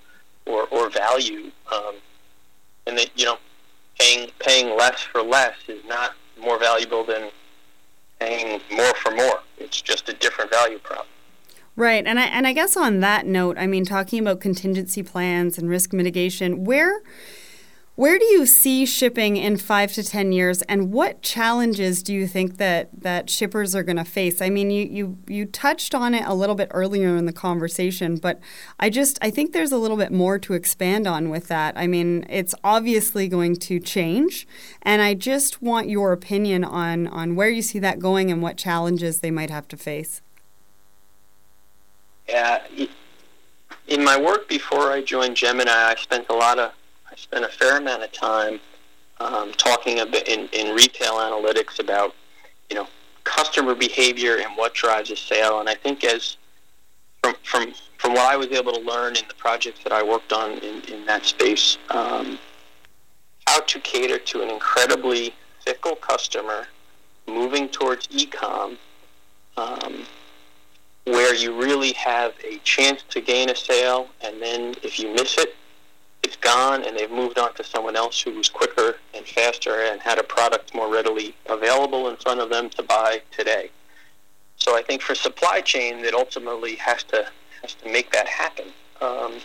or, 0.46 0.66
or 0.68 0.88
value, 0.88 1.50
um, 1.72 1.94
and 2.86 2.96
that 2.98 3.10
you 3.14 3.24
know, 3.24 3.36
paying 3.98 4.30
paying 4.38 4.76
less 4.76 5.00
for 5.00 5.22
less 5.22 5.54
is 5.68 5.84
not 5.86 6.14
more 6.40 6.58
valuable 6.58 7.04
than 7.04 7.30
paying 8.18 8.60
more 8.70 8.94
for 8.94 9.14
more. 9.14 9.40
It's 9.58 9.80
just 9.80 10.08
a 10.08 10.12
different 10.14 10.50
value 10.50 10.78
prop. 10.78 11.06
Right, 11.76 12.06
and 12.06 12.18
I 12.18 12.24
and 12.24 12.46
I 12.46 12.52
guess 12.52 12.76
on 12.76 13.00
that 13.00 13.26
note, 13.26 13.56
I 13.58 13.66
mean, 13.66 13.84
talking 13.84 14.20
about 14.20 14.40
contingency 14.40 15.02
plans 15.02 15.58
and 15.58 15.68
risk 15.68 15.92
mitigation, 15.92 16.64
where 16.64 17.02
where 18.00 18.18
do 18.18 18.24
you 18.24 18.46
see 18.46 18.86
shipping 18.86 19.36
in 19.36 19.58
five 19.58 19.92
to 19.92 20.02
ten 20.02 20.32
years, 20.32 20.62
and 20.62 20.90
what 20.90 21.20
challenges 21.20 22.02
do 22.02 22.14
you 22.14 22.26
think 22.26 22.56
that 22.56 22.88
that 22.98 23.28
shippers 23.28 23.74
are 23.74 23.82
going 23.82 23.98
to 23.98 24.06
face? 24.06 24.40
I 24.40 24.48
mean, 24.48 24.70
you, 24.70 24.86
you 24.86 25.18
you 25.28 25.44
touched 25.44 25.94
on 25.94 26.14
it 26.14 26.24
a 26.24 26.32
little 26.32 26.54
bit 26.54 26.68
earlier 26.70 27.14
in 27.14 27.26
the 27.26 27.32
conversation, 27.34 28.16
but 28.16 28.40
I 28.78 28.88
just 28.88 29.18
I 29.20 29.28
think 29.28 29.52
there's 29.52 29.70
a 29.70 29.76
little 29.76 29.98
bit 29.98 30.12
more 30.12 30.38
to 30.38 30.54
expand 30.54 31.06
on 31.06 31.28
with 31.28 31.48
that. 31.48 31.76
I 31.76 31.86
mean, 31.86 32.24
it's 32.30 32.54
obviously 32.64 33.28
going 33.28 33.56
to 33.56 33.78
change, 33.78 34.48
and 34.80 35.02
I 35.02 35.12
just 35.12 35.60
want 35.60 35.90
your 35.90 36.12
opinion 36.12 36.64
on 36.64 37.06
on 37.06 37.36
where 37.36 37.50
you 37.50 37.60
see 37.60 37.80
that 37.80 37.98
going 37.98 38.30
and 38.30 38.40
what 38.40 38.56
challenges 38.56 39.20
they 39.20 39.30
might 39.30 39.50
have 39.50 39.68
to 39.68 39.76
face. 39.76 40.22
Yeah, 42.26 42.62
in 43.86 44.02
my 44.02 44.18
work 44.18 44.48
before 44.48 44.90
I 44.90 45.02
joined 45.02 45.36
Gemini, 45.36 45.70
I 45.70 45.96
spent 45.96 46.24
a 46.30 46.34
lot 46.34 46.58
of 46.58 46.72
I 47.10 47.16
spent 47.16 47.44
a 47.44 47.48
fair 47.48 47.78
amount 47.78 48.02
of 48.02 48.12
time 48.12 48.60
um, 49.18 49.52
talking 49.52 50.00
a 50.00 50.06
bit 50.06 50.28
in, 50.28 50.48
in 50.52 50.74
retail 50.74 51.14
analytics 51.14 51.80
about, 51.80 52.14
you 52.68 52.76
know, 52.76 52.86
customer 53.24 53.74
behavior 53.74 54.38
and 54.38 54.56
what 54.56 54.74
drives 54.74 55.10
a 55.10 55.16
sale. 55.16 55.60
And 55.60 55.68
I 55.68 55.74
think 55.74 56.04
as 56.04 56.36
from 57.22 57.34
from 57.42 57.74
from 57.98 58.14
what 58.14 58.32
I 58.32 58.36
was 58.36 58.48
able 58.48 58.72
to 58.72 58.80
learn 58.80 59.16
in 59.16 59.24
the 59.28 59.34
projects 59.34 59.82
that 59.84 59.92
I 59.92 60.02
worked 60.02 60.32
on 60.32 60.52
in, 60.58 60.82
in 60.84 61.04
that 61.06 61.26
space, 61.26 61.76
um, 61.90 62.38
how 63.46 63.60
to 63.60 63.80
cater 63.80 64.18
to 64.18 64.42
an 64.42 64.48
incredibly 64.48 65.34
fickle 65.64 65.96
customer 65.96 66.66
moving 67.26 67.68
towards 67.68 68.08
e-com, 68.10 68.78
um, 69.58 70.06
where 71.04 71.34
you 71.34 71.54
really 71.60 71.92
have 71.92 72.32
a 72.42 72.58
chance 72.64 73.02
to 73.10 73.20
gain 73.20 73.50
a 73.50 73.56
sale, 73.56 74.08
and 74.22 74.40
then 74.40 74.74
if 74.82 74.98
you 74.98 75.12
miss 75.12 75.36
it, 75.36 75.54
it's 76.30 76.36
gone 76.36 76.84
and 76.84 76.96
they've 76.96 77.10
moved 77.10 77.40
on 77.40 77.52
to 77.54 77.64
someone 77.64 77.96
else 77.96 78.20
who 78.20 78.30
was 78.30 78.48
quicker 78.48 78.94
and 79.14 79.26
faster 79.26 79.80
and 79.80 80.00
had 80.00 80.16
a 80.16 80.22
product 80.22 80.72
more 80.76 80.88
readily 80.88 81.34
available 81.48 82.08
in 82.08 82.16
front 82.16 82.38
of 82.38 82.48
them 82.48 82.70
to 82.70 82.84
buy 82.84 83.20
today. 83.32 83.68
So 84.54 84.76
I 84.76 84.82
think 84.82 85.02
for 85.02 85.16
supply 85.16 85.60
chain, 85.60 86.02
that 86.02 86.14
ultimately 86.14 86.76
has 86.76 87.02
to 87.04 87.26
has 87.62 87.74
to 87.74 87.90
make 87.90 88.12
that 88.12 88.28
happen. 88.28 88.66
Um, 89.00 89.40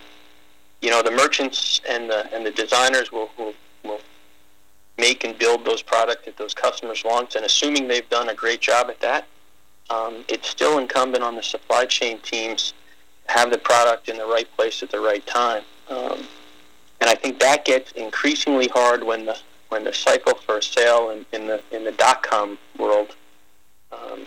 you 0.84 0.92
know, 0.92 1.02
the 1.02 1.10
merchants 1.10 1.82
and 1.90 2.08
the 2.08 2.32
and 2.32 2.46
the 2.46 2.52
designers 2.52 3.12
will, 3.12 3.32
will 3.40 3.56
will 3.84 4.02
make 5.00 5.24
and 5.24 5.36
build 5.40 5.66
those 5.66 5.82
products 5.82 6.26
that 6.26 6.38
those 6.38 6.54
customers 6.54 7.04
want, 7.04 7.34
and 7.34 7.46
assuming 7.46 7.88
they've 7.88 8.10
done 8.10 8.30
a 8.30 8.36
great 8.36 8.62
job 8.62 8.92
at 8.92 9.00
that, 9.02 9.26
um, 9.90 10.24
it's 10.28 10.50
still 10.50 10.78
incumbent 10.78 11.24
on 11.24 11.36
the 11.36 11.44
supply 11.44 11.86
chain 11.86 12.20
teams 12.20 12.74
to 13.28 13.34
have 13.34 13.50
the 13.50 13.58
product 13.58 14.08
in 14.08 14.18
the 14.18 14.26
right 14.28 14.48
place 14.56 14.84
at 14.84 14.92
the 14.92 15.00
right 15.00 15.26
time. 15.26 15.64
Um, 15.90 16.28
and 17.02 17.10
I 17.10 17.16
think 17.16 17.40
that 17.40 17.66
gets 17.66 17.92
increasingly 17.94 18.68
hard 18.68 19.04
when 19.04 19.26
the 19.26 19.38
when 19.70 19.84
the 19.84 19.94
cycle 19.94 20.36
for 20.36 20.58
a 20.60 20.64
sale 20.64 21.10
in, 21.10 21.26
in 21.34 21.48
the 21.48 21.62
in 21.72 21.84
the 21.84 21.92
dot 21.92 22.24
com 22.24 22.58
world 22.78 23.16
um, 23.92 24.22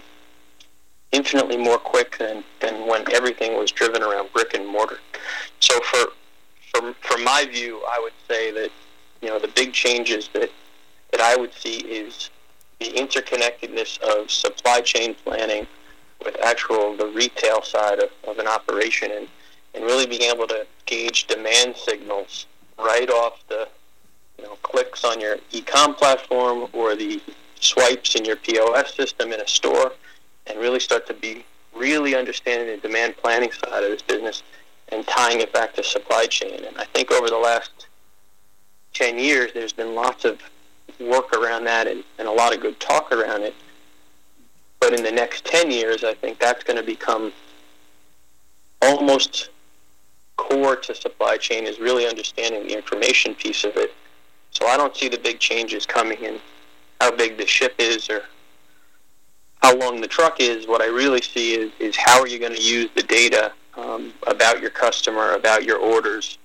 infinitely 1.12 1.56
more 1.56 1.78
quick 1.78 2.18
than, 2.18 2.44
than 2.60 2.86
when 2.86 3.10
everything 3.12 3.56
was 3.56 3.70
driven 3.72 4.02
around 4.02 4.32
brick 4.32 4.54
and 4.54 4.66
mortar. 4.66 4.98
So 5.60 5.80
for 5.80 6.12
from 6.70 6.94
from 7.00 7.24
my 7.24 7.46
view, 7.46 7.82
I 7.88 7.98
would 8.00 8.12
say 8.26 8.50
that 8.52 8.70
you 9.22 9.28
know 9.28 9.38
the 9.38 9.48
big 9.48 9.72
changes 9.72 10.28
that 10.34 10.50
that 11.12 11.20
I 11.20 11.36
would 11.36 11.54
see 11.54 11.78
is 11.78 12.30
the 12.78 12.92
interconnectedness 12.92 13.98
of 14.02 14.30
supply 14.30 14.80
chain 14.82 15.14
planning 15.24 15.66
with 16.24 16.36
actual 16.44 16.96
the 16.96 17.06
retail 17.06 17.62
side 17.62 18.00
of, 18.00 18.10
of 18.26 18.38
an 18.38 18.46
operation 18.46 19.10
and, 19.12 19.28
and 19.74 19.84
really 19.84 20.06
being 20.06 20.22
able 20.22 20.46
to 20.48 20.66
gauge 20.86 21.26
demand 21.26 21.76
signals 21.76 22.46
right 22.78 23.10
off 23.10 23.42
the 23.48 23.68
you 24.38 24.44
know 24.44 24.56
clicks 24.62 25.04
on 25.04 25.20
your 25.20 25.36
e-com 25.52 25.94
platform 25.94 26.68
or 26.72 26.94
the 26.94 27.20
swipes 27.60 28.14
in 28.14 28.24
your 28.24 28.36
POS 28.36 28.94
system 28.94 29.32
in 29.32 29.40
a 29.40 29.48
store, 29.48 29.92
and 30.46 30.58
really 30.58 30.80
start 30.80 31.06
to 31.06 31.14
be 31.14 31.44
really 31.74 32.14
understanding 32.14 32.68
the 32.68 32.76
demand 32.76 33.16
planning 33.16 33.50
side 33.52 33.84
of 33.84 33.90
this 33.90 34.02
business 34.02 34.42
and 34.90 35.06
tying 35.06 35.40
it 35.40 35.52
back 35.52 35.74
to 35.74 35.82
supply 35.82 36.26
chain. 36.26 36.64
And 36.64 36.76
I 36.78 36.84
think 36.84 37.10
over 37.10 37.28
the 37.28 37.36
last 37.36 37.86
10 38.94 39.18
years, 39.18 39.52
there's 39.52 39.72
been 39.72 39.94
lots 39.94 40.24
of 40.24 40.40
work 40.98 41.32
around 41.34 41.64
that 41.64 41.86
and, 41.86 42.02
and 42.18 42.26
a 42.26 42.32
lot 42.32 42.54
of 42.54 42.60
good 42.60 42.80
talk 42.80 43.12
around 43.12 43.42
it. 43.42 43.54
But 44.80 44.94
in 44.94 45.02
the 45.02 45.12
next 45.12 45.44
10 45.44 45.70
years, 45.70 46.04
I 46.04 46.14
think 46.14 46.38
that's 46.38 46.64
going 46.64 46.78
to 46.78 46.82
become 46.82 47.32
almost 48.80 49.50
core 50.38 50.76
to 50.76 50.94
supply 50.94 51.36
chain 51.36 51.66
is 51.66 51.78
really 51.78 52.06
understanding 52.06 52.66
the 52.66 52.74
information 52.74 53.34
piece 53.34 53.64
of 53.64 53.76
it. 53.76 53.92
So 54.50 54.66
I 54.66 54.78
don't 54.78 54.96
see 54.96 55.08
the 55.08 55.18
big 55.18 55.38
changes 55.38 55.84
coming 55.84 56.24
in 56.24 56.40
how 57.00 57.14
big 57.14 57.36
the 57.36 57.46
ship 57.46 57.74
is 57.78 58.08
or 58.08 58.22
how 59.62 59.76
long 59.76 60.00
the 60.00 60.08
truck 60.08 60.40
is. 60.40 60.66
What 60.66 60.80
I 60.80 60.86
really 60.86 61.20
see 61.20 61.54
is, 61.54 61.72
is 61.78 61.96
how 61.96 62.20
are 62.20 62.26
you 62.26 62.38
going 62.38 62.54
to 62.54 62.62
use 62.62 62.88
the 62.94 63.02
data 63.02 63.52
um, 63.76 64.12
about 64.26 64.60
your 64.60 64.70
customer, 64.70 65.32
about 65.32 65.64
your 65.64 65.78
orders, 65.78 66.38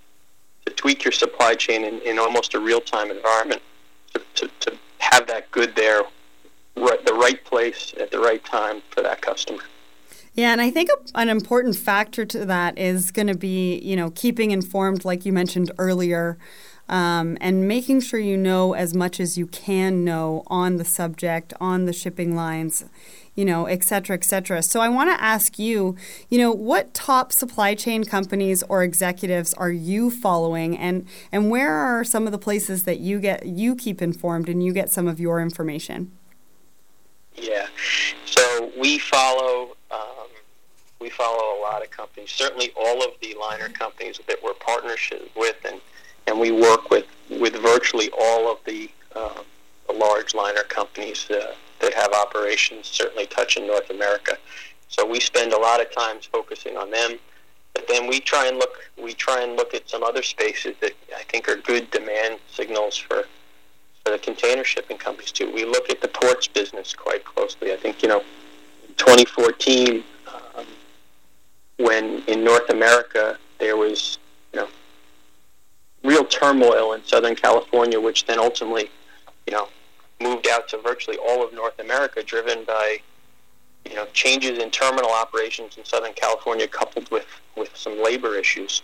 to 0.65 0.73
tweak 0.73 1.03
your 1.03 1.11
supply 1.11 1.55
chain 1.55 1.83
in, 1.83 1.99
in 2.01 2.19
almost 2.19 2.53
a 2.53 2.59
real-time 2.59 3.11
environment 3.11 3.61
to, 4.13 4.21
to, 4.35 4.47
to 4.59 4.77
have 4.99 5.27
that 5.27 5.49
good 5.51 5.75
there, 5.75 6.03
right, 6.77 7.05
the 7.05 7.13
right 7.13 7.43
place 7.45 7.93
at 7.99 8.11
the 8.11 8.19
right 8.19 8.43
time 8.45 8.81
for 8.91 9.01
that 9.01 9.21
customer. 9.21 9.63
Yeah, 10.35 10.51
and 10.51 10.61
I 10.61 10.71
think 10.71 10.89
a, 10.89 11.19
an 11.19 11.29
important 11.29 11.75
factor 11.75 12.25
to 12.25 12.45
that 12.45 12.77
is 12.77 13.11
going 13.11 13.27
to 13.27 13.37
be, 13.37 13.79
you 13.79 13.95
know, 13.95 14.09
keeping 14.11 14.51
informed, 14.51 15.05
like 15.05 15.25
you 15.25 15.31
mentioned 15.31 15.71
earlier, 15.77 16.39
um, 16.89 17.37
and 17.39 17.67
making 17.67 18.01
sure 18.01 18.19
you 18.19 18.35
know 18.35 18.73
as 18.73 18.95
much 18.95 19.19
as 19.19 19.37
you 19.37 19.45
can 19.47 20.03
know 20.03 20.43
on 20.47 20.77
the 20.77 20.85
subject, 20.85 21.53
on 21.61 21.85
the 21.85 21.93
shipping 21.93 22.35
lines, 22.35 22.83
you 23.35 23.45
know, 23.45 23.67
et 23.67 23.83
cetera, 23.83 24.15
et 24.15 24.23
cetera. 24.23 24.63
So 24.63 24.79
I 24.79 24.89
want 24.89 25.09
to 25.11 25.23
ask 25.23 25.59
you, 25.59 25.95
you 26.29 26.39
know, 26.39 26.51
what 26.51 26.93
top 26.95 27.31
supply 27.31 27.75
chain 27.75 28.03
companies 28.03 28.63
or 28.63 28.83
executives 28.83 29.53
are 29.53 29.71
you 29.71 30.09
following, 30.09 30.77
and 30.77 31.07
and 31.31 31.49
where 31.51 31.73
are 31.73 32.03
some 32.03 32.25
of 32.25 32.31
the 32.31 32.39
places 32.39 32.83
that 32.83 32.99
you 32.99 33.19
get 33.19 33.45
you 33.45 33.75
keep 33.75 34.01
informed 34.01 34.49
and 34.49 34.63
you 34.63 34.73
get 34.73 34.89
some 34.89 35.07
of 35.07 35.19
your 35.19 35.39
information? 35.39 36.11
Yeah, 37.35 37.67
so 38.25 38.71
we 38.77 38.99
follow 38.99 39.77
we 41.03 41.09
follow 41.09 41.59
a 41.59 41.61
lot 41.61 41.83
of 41.83 41.91
companies. 41.91 42.31
Certainly, 42.31 42.71
all 42.77 43.03
of 43.03 43.11
the 43.21 43.35
liner 43.39 43.67
companies 43.67 44.19
that 44.27 44.37
we're 44.41 44.53
partnerships 44.53 45.29
with, 45.35 45.57
and 45.65 45.81
and 46.27 46.39
we 46.39 46.51
work 46.51 46.89
with 46.89 47.05
with 47.29 47.55
virtually 47.55 48.09
all 48.17 48.49
of 48.49 48.59
the, 48.65 48.89
uh, 49.13 49.41
the 49.87 49.93
large 49.93 50.33
liner 50.33 50.63
companies 50.63 51.29
uh, 51.29 51.53
that 51.81 51.93
have 51.93 52.13
operations. 52.13 52.87
Certainly, 52.87 53.27
touching 53.27 53.67
North 53.67 53.89
America. 53.89 54.37
So 54.87 55.05
we 55.05 55.19
spend 55.19 55.51
a 55.51 55.57
lot 55.57 55.81
of 55.81 55.91
time 55.93 56.17
focusing 56.31 56.77
on 56.77 56.89
them. 56.89 57.19
But 57.73 57.87
then 57.87 58.07
we 58.07 58.21
try 58.21 58.47
and 58.47 58.57
look 58.57 58.89
we 58.97 59.13
try 59.13 59.41
and 59.41 59.57
look 59.57 59.73
at 59.73 59.89
some 59.89 60.03
other 60.03 60.23
spaces 60.23 60.75
that 60.79 60.93
I 61.17 61.23
think 61.23 61.49
are 61.49 61.57
good 61.57 61.91
demand 61.91 62.39
signals 62.47 62.97
for 62.97 63.25
for 64.05 64.11
the 64.11 64.19
container 64.19 64.63
shipping 64.63 64.97
companies 64.97 65.33
too. 65.33 65.51
We 65.51 65.65
look 65.65 65.89
at 65.89 65.99
the 65.99 66.07
ports 66.07 66.47
business 66.47 66.93
quite 66.93 67.25
closely. 67.25 67.73
I 67.73 67.75
think 67.75 68.01
you 68.03 68.07
know, 68.07 68.21
2014 68.97 70.03
when 71.77 72.23
in 72.27 72.43
North 72.43 72.69
America 72.69 73.37
there 73.59 73.77
was, 73.77 74.17
you 74.53 74.59
know, 74.59 74.67
real 76.03 76.25
turmoil 76.25 76.93
in 76.93 77.03
Southern 77.05 77.35
California, 77.35 77.99
which 77.99 78.25
then 78.25 78.39
ultimately, 78.39 78.89
you 79.47 79.53
know, 79.53 79.67
moved 80.21 80.47
out 80.47 80.67
to 80.69 80.77
virtually 80.77 81.17
all 81.17 81.45
of 81.45 81.53
North 81.53 81.79
America, 81.79 82.23
driven 82.23 82.63
by, 82.65 82.97
you 83.89 83.95
know, 83.95 84.05
changes 84.13 84.59
in 84.59 84.69
terminal 84.71 85.11
operations 85.11 85.77
in 85.77 85.85
Southern 85.85 86.13
California, 86.13 86.67
coupled 86.67 87.09
with 87.11 87.27
with 87.55 87.75
some 87.75 88.01
labor 88.01 88.35
issues. 88.35 88.81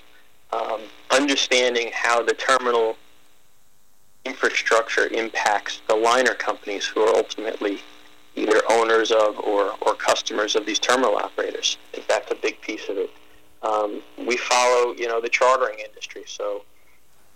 Um, 0.51 0.81
understanding 1.11 1.91
how 1.93 2.23
the 2.23 2.33
terminal 2.33 2.97
infrastructure 4.25 5.07
impacts 5.07 5.81
the 5.87 5.95
liner 5.95 6.33
companies 6.33 6.85
who 6.85 7.01
are 7.01 7.15
ultimately 7.15 7.79
either 8.35 8.61
owners 8.69 9.11
of 9.11 9.39
or, 9.39 9.73
or 9.81 9.95
customers 9.95 10.55
of 10.55 10.65
these 10.65 10.79
terminal 10.79 11.15
operators. 11.15 11.77
I 11.91 11.95
think 11.95 12.07
that's 12.07 12.31
a 12.31 12.35
big 12.35 12.61
piece 12.61 12.87
of 12.89 12.97
it. 12.97 13.09
Um, 13.61 14.01
we 14.17 14.37
follow, 14.37 14.93
you 14.93 15.07
know, 15.07 15.19
the 15.19 15.29
chartering 15.29 15.79
industry. 15.79 16.23
So 16.25 16.63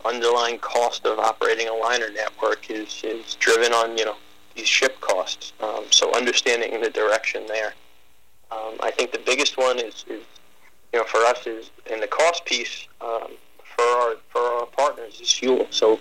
underlying 0.06 0.60
cost 0.60 1.06
of 1.06 1.20
operating 1.20 1.68
a 1.68 1.74
liner 1.74 2.10
network 2.10 2.70
is, 2.70 3.02
is 3.04 3.36
driven 3.36 3.74
on, 3.74 3.98
you 3.98 4.06
know, 4.06 4.16
these 4.56 4.68
ship 4.68 5.00
costs. 5.02 5.54
Um, 5.62 5.86
so 5.90 6.14
understanding 6.16 6.80
the 6.82 6.90
direction 6.90 7.46
there. 7.48 7.74
Um, 8.52 8.76
I 8.82 8.92
think 8.92 9.12
the 9.12 9.22
biggest 9.26 9.58
one 9.58 9.80
is, 9.80 10.06
is, 10.08 10.24
you 10.92 11.00
know, 11.00 11.06
for 11.06 11.20
us 11.20 11.48
is 11.48 11.72
in 11.92 12.00
the 12.00 12.08
cost 12.08 12.46
piece 12.46 12.88
um, 13.02 13.32
for 13.76 13.84
our 13.84 14.16
for 14.30 14.42
our 14.42 14.66
partners 14.68 15.20
is 15.20 15.32
fuel. 15.32 15.68
So 15.72 16.00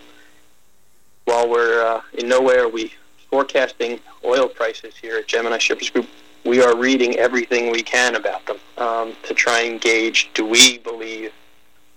while 1.25 1.49
we're 1.49 1.83
uh, 1.83 2.03
in 2.15 2.29
nowhere, 2.29 2.69
we 2.69 2.93
forecasting 3.33 3.99
oil 4.27 4.47
prices 4.47 4.95
here 4.95 5.17
at 5.17 5.27
Gemini 5.27 5.57
Shippers 5.57 5.89
Group, 5.89 6.07
we 6.45 6.63
are 6.63 6.77
reading 6.77 7.17
everything 7.17 7.73
we 7.73 7.83
can 7.83 8.15
about 8.15 8.45
them 8.45 8.59
um, 8.77 9.15
to 9.23 9.33
try 9.33 9.63
and 9.63 9.81
gauge 9.81 10.31
do 10.35 10.45
we 10.45 10.77
believe 10.79 11.33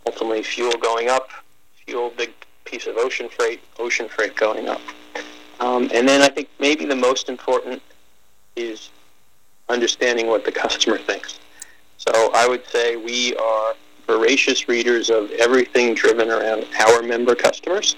ultimately 0.07 0.41
fuel 0.41 0.71
going 0.81 1.09
up, 1.09 1.29
fuel 1.85 2.13
big 2.17 2.31
piece 2.63 2.87
of 2.87 2.95
ocean 2.95 3.27
freight, 3.27 3.59
ocean 3.79 4.07
freight 4.07 4.33
going 4.37 4.69
up. 4.69 4.79
Um, 5.59 5.89
and 5.93 6.07
then 6.07 6.21
I 6.21 6.29
think 6.29 6.47
maybe 6.57 6.85
the 6.85 6.95
most 6.95 7.27
important 7.27 7.81
is 8.55 8.89
understanding 9.67 10.27
what 10.27 10.45
the 10.45 10.53
customer 10.53 10.97
thinks. 10.97 11.39
So 11.97 12.31
I 12.33 12.47
would 12.47 12.65
say 12.67 12.95
we 12.95 13.35
are 13.35 13.73
voracious 14.07 14.69
readers 14.69 15.09
of 15.09 15.31
everything 15.31 15.95
driven 15.95 16.29
around 16.29 16.65
our 16.79 17.01
member 17.01 17.35
customers. 17.35 17.97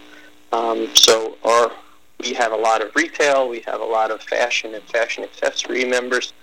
Um, 0.51 0.87
so 0.95 1.37
our 1.43 1.71
we 2.19 2.33
have 2.33 2.51
a 2.51 2.55
lot 2.55 2.81
of 2.81 2.95
retail, 2.95 3.47
we 3.47 3.59
have 3.61 3.81
a 3.81 3.85
lot 3.85 4.11
of 4.11 4.21
fashion 4.21 4.73
and 4.75 4.83
fashion 4.85 5.23
accessory 5.23 5.85
members. 5.85 6.33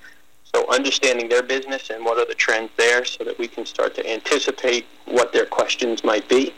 So 0.55 0.71
understanding 0.71 1.29
their 1.29 1.43
business 1.43 1.91
and 1.91 2.05
what 2.05 2.19
are 2.19 2.27
the 2.27 2.35
trends 2.35 2.71
there 2.77 3.05
so 3.05 3.25
that 3.25 3.37
we 3.39 3.49
can 3.49 3.67
start 3.67 3.95
to 3.97 4.09
anticipate 4.09 4.87
what 5.07 5.33
their 5.33 5.47
questions 5.47 6.05
might 6.05 6.29
be. 6.29 6.55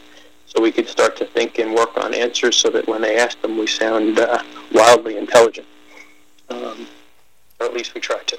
So 0.46 0.62
we 0.62 0.70
can 0.70 0.86
start 0.86 1.16
to 1.16 1.24
think 1.24 1.58
and 1.58 1.74
work 1.74 1.96
on 1.96 2.12
answers 2.12 2.56
so 2.56 2.68
that 2.70 2.86
when 2.86 3.00
they 3.00 3.16
ask 3.16 3.40
them, 3.40 3.58
we 3.58 3.66
sound 3.66 4.18
uh, 4.18 4.42
wildly 4.72 5.16
intelligent. 5.16 5.66
Um, 6.50 6.86
or 7.58 7.66
at 7.66 7.74
least 7.74 7.94
we 7.94 8.00
try 8.00 8.22
to. 8.22 8.38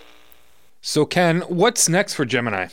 So, 0.81 1.05
Ken, 1.05 1.41
what's 1.41 1.89
next 1.89 2.13
for 2.13 2.23
Gemini? 2.23 2.67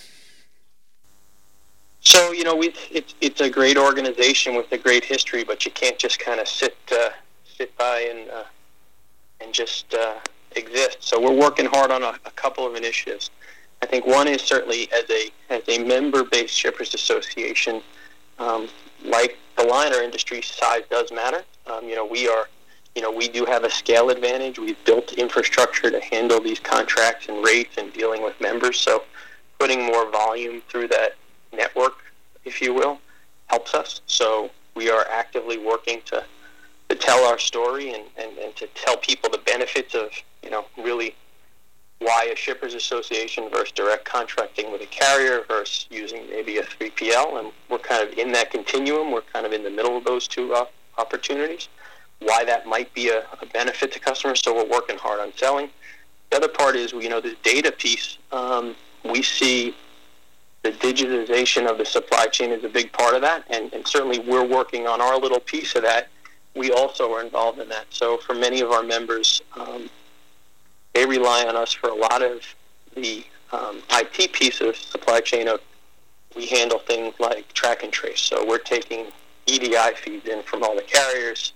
So, 2.01 2.33
you 2.33 2.45
know, 2.45 2.55
we, 2.55 2.75
it's, 2.93 3.15
it's 3.23 3.41
a 3.41 3.49
great 3.49 3.79
organization 3.79 4.55
with 4.55 4.71
a 4.73 4.79
great 4.79 5.05
history, 5.05 5.43
but 5.43 5.65
you 5.65 5.73
can't 5.73 5.99
just 5.99 6.19
kind 6.19 6.39
of 6.39 6.47
sit 6.47 6.77
uh, 6.93 7.09
sit 7.57 7.77
by 7.77 8.01
and 8.11 8.31
uh, 8.31 8.45
and 9.41 9.53
just 9.53 9.93
uh, 9.95 10.15
exist. 10.57 10.99
So 11.01 11.21
we're 11.21 11.37
working 11.37 11.67
hard 11.67 11.91
on 11.91 12.03
a, 12.03 12.15
a, 12.25 12.31
couple 12.31 12.67
of 12.67 12.75
initiatives. 12.75 13.31
I 13.83 13.87
think 13.87 14.07
one 14.07 14.29
is 14.29 14.43
certainly 14.43 14.89
as 14.93 15.05
a 15.11 15.31
as 15.51 15.63
a 15.69 15.79
member-based 15.79 16.55
shippers 16.55 16.95
association, 16.95 17.83
um, 18.39 18.69
like 19.05 19.37
the 19.57 19.65
liner 19.65 20.03
industry, 20.03 20.43
size 20.43 20.83
does 20.91 21.13
matter. 21.13 21.43
Um, 21.67 21.89
you 21.89 21.95
know, 21.95 22.07
we 22.07 22.29
are, 22.29 22.49
you 22.95 23.03
know, 23.03 23.11
we 23.11 23.29
do 23.29 23.45
have 23.45 23.65
a 23.65 23.71
scale 23.71 24.11
advantage. 24.11 24.59
We've 24.59 24.83
built 24.85 25.13
infrastructure 25.13 25.91
to 25.91 26.01
handle 26.01 26.41
these 26.41 26.61
contracts 26.61 27.29
and 27.29 27.45
rates 27.45 27.77
and 27.79 27.93
dealing 27.93 28.23
with 28.23 28.41
members. 28.41 28.79
So 28.79 29.05
putting 29.59 29.85
more 29.87 30.11
volume 30.11 30.63
through 30.69 30.89
that 30.89 31.13
network, 31.53 31.95
if 32.45 32.61
you 32.61 32.75
will, 32.75 32.99
helps 33.47 33.75
us. 33.75 34.01
So 34.07 34.51
we 34.75 34.91
are 34.91 35.07
actively 35.11 35.59
working 35.59 36.01
to 36.07 36.25
to 36.89 36.97
tell 36.97 37.25
our 37.25 37.39
story 37.39 37.93
and, 37.93 38.05
and, 38.17 38.37
and 38.39 38.55
to 38.57 38.67
tell 38.75 38.97
people 38.97 39.31
the 39.31 39.39
benefits 39.39 39.95
of, 39.95 40.11
you 40.43 40.51
know, 40.51 40.67
really 40.77 41.15
why 42.01 42.29
a 42.33 42.37
shippers 42.37 42.75
association 42.75 43.49
versus 43.51 43.73
direct 43.73 44.05
contracting 44.05 44.71
with 44.71 44.83
a 44.83 44.87
carrier 44.87 45.45
versus 45.49 45.87
using 45.91 46.29
maybe 46.29 46.59
a 46.59 46.63
3PL. 46.63 47.39
And 47.41 47.53
we're 47.71 47.79
kind 47.79 48.07
of 48.07 48.19
in 48.19 48.33
that 48.33 48.51
continuum. 48.51 49.11
We're 49.11 49.23
kind 49.23 49.47
of 49.47 49.53
in 49.53 49.63
the 49.63 49.71
middle 49.71 49.97
of 49.97 50.05
those 50.05 50.29
two 50.29 50.53
uh, 50.53 50.67
opportunities. 50.99 51.69
Why 52.21 52.45
that 52.45 52.67
might 52.67 52.93
be 52.95 53.09
a, 53.09 53.21
a, 53.41 53.47
benefit 53.53 53.93
to 53.93 54.01
customers. 54.01 54.41
So 54.43 54.55
we're 54.55 54.71
working 54.71 54.99
hard 54.99 55.21
on 55.21 55.33
selling. 55.37 55.71
The 56.31 56.37
other 56.37 56.49
part 56.49 56.77
is, 56.77 56.93
you 56.93 57.09
know, 57.09 57.21
the 57.21 57.37
data 57.43 57.73
piece. 57.73 58.19
Um, 58.33 58.77
we 59.05 59.23
see 59.23 59.75
the 60.63 60.73
digitization 60.73 61.71
of 61.71 61.79
the 61.79 61.85
supply 61.85 62.27
chain 62.27 62.51
is 62.51 62.65
a 62.65 62.69
big 62.69 62.93
part 62.93 63.15
of 63.15 63.23
that. 63.23 63.45
And, 63.51 63.73
and 63.73 63.87
certainly 63.87 64.19
we're 64.19 64.47
working 64.47 64.87
on 64.87 65.01
our 65.01 65.19
little 65.19 65.41
piece 65.41 65.75
of 65.75 65.83
that 65.83 66.09
we 66.55 66.71
also 66.71 67.13
are 67.13 67.23
involved 67.23 67.59
in 67.59 67.69
that. 67.69 67.87
So 67.91 68.17
for 68.19 68.35
many 68.35 68.61
of 68.61 68.71
our 68.71 68.83
members, 68.83 69.43
um, 69.57 69.91
they 70.93 71.05
rely 71.05 71.45
on 71.45 71.57
us 71.57 71.73
for 71.73 71.91
a 71.91 71.95
lot 71.95 72.23
of 72.23 72.43
the 72.95 73.25
um, 73.53 73.83
IT 73.91 74.33
piece 74.33 74.61
of 74.61 74.77
supply 74.77 75.21
chain. 75.21 75.49
Of 75.49 75.61
we 76.37 76.47
handle 76.47 76.79
things 76.81 77.15
like 77.19 77.53
track 77.53 77.83
and 77.83 77.93
trace. 77.93 78.21
So 78.21 78.47
we're 78.47 78.59
taking 78.59 79.07
EDI 79.47 79.95
feeds 79.97 80.27
in 80.27 80.43
from 80.43 80.63
all 80.63 80.75
the 80.75 80.83
carriers, 80.83 81.53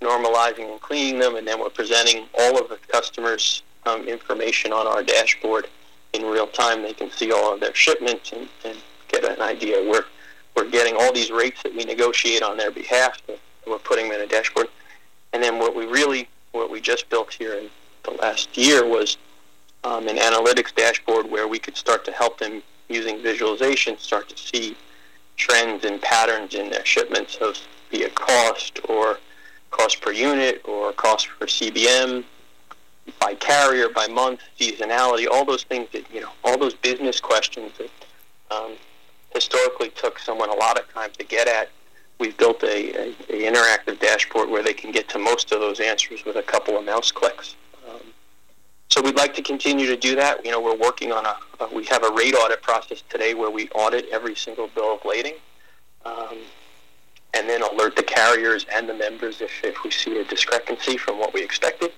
normalizing 0.00 0.70
and 0.70 0.80
cleaning 0.80 1.20
them, 1.20 1.36
and 1.36 1.46
then 1.46 1.60
we're 1.60 1.70
presenting 1.70 2.26
all 2.38 2.58
of 2.58 2.68
the 2.68 2.78
customers' 2.88 3.62
um, 3.86 4.06
information 4.08 4.72
on 4.72 4.86
our 4.86 5.02
dashboard 5.02 5.68
in 6.12 6.24
real 6.24 6.46
time. 6.46 6.82
They 6.82 6.92
can 6.92 7.10
see 7.10 7.32
all 7.32 7.54
of 7.54 7.60
their 7.60 7.74
shipments 7.74 8.32
and, 8.32 8.48
and 8.64 8.76
get 9.08 9.24
an 9.24 9.40
idea. 9.40 9.76
We're 9.88 10.04
we're 10.56 10.68
getting 10.68 10.96
all 10.96 11.12
these 11.12 11.30
rates 11.30 11.62
that 11.62 11.74
we 11.74 11.84
negotiate 11.84 12.42
on 12.42 12.56
their 12.56 12.70
behalf 12.70 13.18
we're 13.70 13.78
putting 13.78 14.08
them 14.08 14.20
in 14.20 14.26
a 14.26 14.26
dashboard. 14.26 14.66
And 15.32 15.42
then 15.42 15.58
what 15.58 15.74
we 15.74 15.86
really, 15.86 16.28
what 16.52 16.70
we 16.70 16.80
just 16.80 17.08
built 17.08 17.32
here 17.32 17.54
in 17.54 17.70
the 18.02 18.10
last 18.10 18.56
year 18.56 18.84
was 18.84 19.16
um, 19.84 20.08
an 20.08 20.16
analytics 20.16 20.74
dashboard 20.74 21.30
where 21.30 21.48
we 21.48 21.58
could 21.58 21.76
start 21.76 22.04
to 22.04 22.12
help 22.12 22.38
them 22.38 22.62
using 22.88 23.22
visualization 23.22 23.96
start 23.98 24.28
to 24.28 24.36
see 24.36 24.76
trends 25.36 25.84
and 25.84 26.02
patterns 26.02 26.54
in 26.54 26.68
their 26.68 26.84
shipments 26.84 27.36
of 27.36 27.56
be 27.90 28.02
it 28.02 28.14
cost 28.14 28.80
or 28.88 29.18
cost 29.70 30.00
per 30.00 30.12
unit 30.12 30.60
or 30.64 30.92
cost 30.92 31.28
per 31.38 31.46
CBM 31.46 32.24
by 33.20 33.34
carrier, 33.34 33.88
by 33.88 34.06
month, 34.06 34.40
seasonality, 34.58 35.26
all 35.30 35.44
those 35.44 35.64
things 35.64 35.88
that, 35.92 36.04
you 36.12 36.20
know, 36.20 36.30
all 36.44 36.58
those 36.58 36.74
business 36.74 37.20
questions 37.20 37.72
that 37.78 37.90
um, 38.54 38.72
historically 39.32 39.90
took 39.90 40.18
someone 40.18 40.50
a 40.50 40.54
lot 40.54 40.78
of 40.78 40.92
time 40.92 41.10
to 41.18 41.24
get 41.24 41.48
at 41.48 41.70
we've 42.20 42.36
built 42.36 42.62
a, 42.62 42.92
a, 42.94 43.08
a, 43.30 43.50
interactive 43.50 43.98
dashboard 43.98 44.48
where 44.48 44.62
they 44.62 44.74
can 44.74 44.92
get 44.92 45.08
to 45.08 45.18
most 45.18 45.50
of 45.50 45.60
those 45.60 45.80
answers 45.80 46.24
with 46.24 46.36
a 46.36 46.42
couple 46.42 46.76
of 46.76 46.84
mouse 46.84 47.10
clicks. 47.10 47.56
Um, 47.88 48.00
so 48.88 49.00
we'd 49.00 49.16
like 49.16 49.34
to 49.34 49.42
continue 49.42 49.86
to 49.86 49.96
do 49.96 50.14
that. 50.16 50.44
You 50.44 50.52
know, 50.52 50.60
we're 50.60 50.76
working 50.76 51.10
on 51.10 51.26
a, 51.26 51.36
we 51.74 51.84
have 51.86 52.04
a 52.04 52.12
rate 52.12 52.34
audit 52.34 52.62
process 52.62 53.02
today 53.08 53.34
where 53.34 53.50
we 53.50 53.68
audit 53.70 54.06
every 54.12 54.36
single 54.36 54.68
bill 54.68 54.94
of 54.94 55.04
lading, 55.04 55.34
um, 56.04 56.36
and 57.34 57.48
then 57.48 57.62
alert 57.62 57.96
the 57.96 58.02
carriers 58.02 58.66
and 58.72 58.88
the 58.88 58.94
members 58.94 59.40
if, 59.40 59.50
if 59.64 59.82
we 59.82 59.90
see 59.90 60.18
a 60.18 60.24
discrepancy 60.24 60.96
from 60.96 61.18
what 61.18 61.32
we 61.32 61.42
expected. 61.42 61.92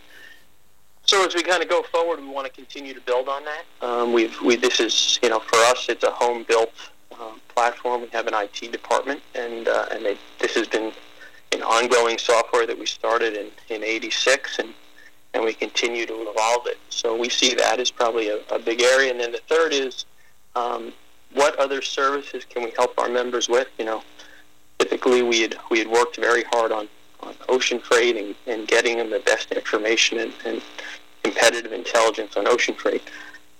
So 1.05 1.27
as 1.27 1.35
we 1.35 1.43
kind 1.43 1.63
of 1.63 1.69
go 1.69 1.83
forward, 1.83 2.21
we 2.21 2.29
want 2.29 2.47
to 2.47 2.53
continue 2.53 2.95
to 2.95 3.01
build 3.01 3.29
on 3.29 3.43
that. 3.45 3.65
Um, 3.85 4.13
we've 4.13 4.41
we 4.41 4.55
this 4.55 4.79
is 4.79 5.19
you 5.21 5.31
know 5.31 5.41
for 5.41 5.57
us 5.57 5.89
it's 5.89 6.05
a 6.05 6.13
home 6.13 6.45
built 6.47 6.71
um, 7.21 7.41
platform. 7.49 8.03
We 8.03 8.09
have 8.09 8.27
an 8.27 8.35
IT 8.35 8.73
department, 8.73 9.23
and 9.35 9.69
uh, 9.69 9.87
and 9.91 10.05
they, 10.05 10.19
this 10.39 10.55
has 10.55 10.69
been 10.69 10.93
an 11.53 11.63
ongoing 11.63 12.19
software 12.19 12.67
that 12.67 12.79
we 12.79 12.87
started 12.87 13.35
in 13.35 13.51
in 13.69 13.83
'86, 13.83 14.59
and 14.59 14.75
and 15.35 15.45
we 15.45 15.55
continue 15.55 16.07
to 16.07 16.31
evolve 16.31 16.67
it. 16.67 16.79
So 16.91 17.17
we 17.17 17.29
see 17.29 17.55
that 17.55 17.81
as 17.81 17.91
probably 17.91 18.29
a, 18.29 18.41
a 18.51 18.59
big 18.59 18.83
area. 18.83 19.11
And 19.11 19.21
then 19.21 19.33
the 19.33 19.41
third 19.49 19.73
is 19.73 20.05
um, 20.55 20.93
what 21.33 21.59
other 21.59 21.81
services 21.81 22.45
can 22.45 22.63
we 22.63 22.73
help 22.77 22.99
our 22.99 23.09
members 23.09 23.49
with? 23.49 23.69
You 23.79 23.87
know, 23.87 24.03
typically 24.79 25.23
we 25.23 25.41
had 25.43 25.57
we 25.71 25.79
had 25.79 25.89
worked 25.89 26.17
very 26.17 26.45
hard 26.45 26.73
on, 26.73 26.89
on 27.21 27.35
ocean 27.49 27.79
freight 27.79 28.17
and, 28.17 28.35
and 28.47 28.69
getting 28.69 28.99
them 28.99 29.11
the 29.11 29.21
best 29.21 29.53
information 29.53 30.19
and, 30.19 30.33
and 30.45 30.63
competitive 31.23 31.73
intelligence 31.73 32.37
on 32.37 32.47
ocean 32.47 32.75
freight. 32.75 33.03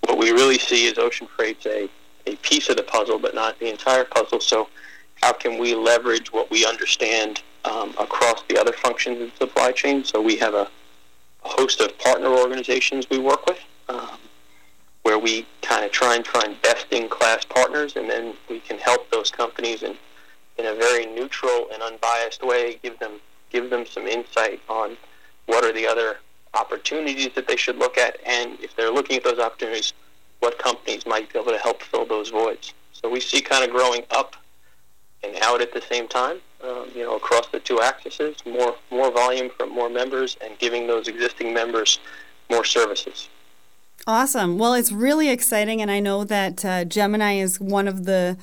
What 0.01 0.17
we 0.17 0.31
really 0.31 0.57
see 0.57 0.85
is 0.85 0.97
ocean 0.97 1.27
freight's 1.35 1.65
a 1.65 1.89
a 2.25 2.35
piece 2.37 2.69
of 2.69 2.77
the 2.77 2.83
puzzle, 2.83 3.19
but 3.19 3.35
not 3.35 3.59
the 3.59 3.69
entire 3.69 4.05
puzzle. 4.05 4.39
So, 4.39 4.69
how 5.21 5.33
can 5.33 5.57
we 5.57 5.73
leverage 5.73 6.33
what 6.33 6.51
we 6.51 6.65
understand 6.65 7.41
um, 7.65 7.93
across 7.99 8.43
the 8.49 8.59
other 8.59 8.73
functions 8.73 9.21
of 9.21 9.31
the 9.31 9.37
supply 9.37 9.71
chain? 9.71 10.03
So, 10.03 10.21
we 10.21 10.37
have 10.37 10.53
a, 10.53 10.69
a 11.45 11.49
host 11.49 11.81
of 11.81 11.97
partner 11.99 12.29
organizations 12.29 13.09
we 13.09 13.19
work 13.19 13.45
with, 13.45 13.59
um, 13.89 14.17
where 15.03 15.19
we 15.19 15.45
kind 15.61 15.85
of 15.85 15.91
try 15.91 16.15
and 16.15 16.25
find 16.25 16.61
best-in-class 16.61 17.45
partners, 17.45 17.95
and 17.95 18.09
then 18.09 18.33
we 18.49 18.59
can 18.59 18.77
help 18.77 19.09
those 19.11 19.31
companies 19.31 19.83
in 19.83 19.95
in 20.57 20.67
a 20.67 20.75
very 20.75 21.05
neutral 21.07 21.67
and 21.73 21.81
unbiased 21.81 22.43
way, 22.43 22.79
give 22.83 22.99
them 22.99 23.19
give 23.49 23.69
them 23.69 23.85
some 23.85 24.07
insight 24.07 24.59
on 24.67 24.97
what 25.45 25.63
are 25.63 25.71
the 25.71 25.85
other 25.85 26.17
opportunities 26.53 27.29
that 27.35 27.47
they 27.47 27.55
should 27.55 27.77
look 27.77 27.97
at, 27.97 28.17
and 28.25 28.59
if 28.59 28.75
they're 28.75 28.91
looking 28.91 29.17
at 29.17 29.23
those 29.23 29.39
opportunities, 29.39 29.93
what 30.43 30.59
companies 30.59 31.05
might 31.05 31.31
be 31.31 31.39
able 31.39 31.53
to 31.53 31.57
help 31.57 31.81
fill 31.81 32.05
those 32.05 32.29
voids. 32.29 32.73
So 32.91 33.09
we 33.09 33.21
see 33.21 33.39
kind 33.39 33.63
of 33.63 33.71
growing 33.71 34.03
up 34.11 34.35
and 35.23 35.33
out 35.41 35.61
at 35.61 35.73
the 35.73 35.79
same 35.81 36.05
time, 36.09 36.39
um, 36.61 36.89
you 36.93 37.03
know, 37.03 37.15
across 37.15 37.47
the 37.47 37.61
two 37.61 37.79
axes, 37.81 38.35
more 38.45 38.75
more 38.91 39.09
volume 39.09 39.49
from 39.57 39.69
more 39.69 39.89
members 39.89 40.37
and 40.43 40.59
giving 40.59 40.85
those 40.85 41.07
existing 41.07 41.53
members 41.53 41.99
more 42.49 42.65
services. 42.65 43.29
Awesome. 44.05 44.57
Well, 44.57 44.73
it's 44.73 44.91
really 44.91 45.29
exciting, 45.29 45.81
and 45.81 45.89
I 45.89 46.01
know 46.01 46.25
that 46.25 46.65
uh, 46.65 46.83
Gemini 46.83 47.35
is 47.35 47.61
one 47.61 47.87
of 47.87 48.03
the 48.03 48.37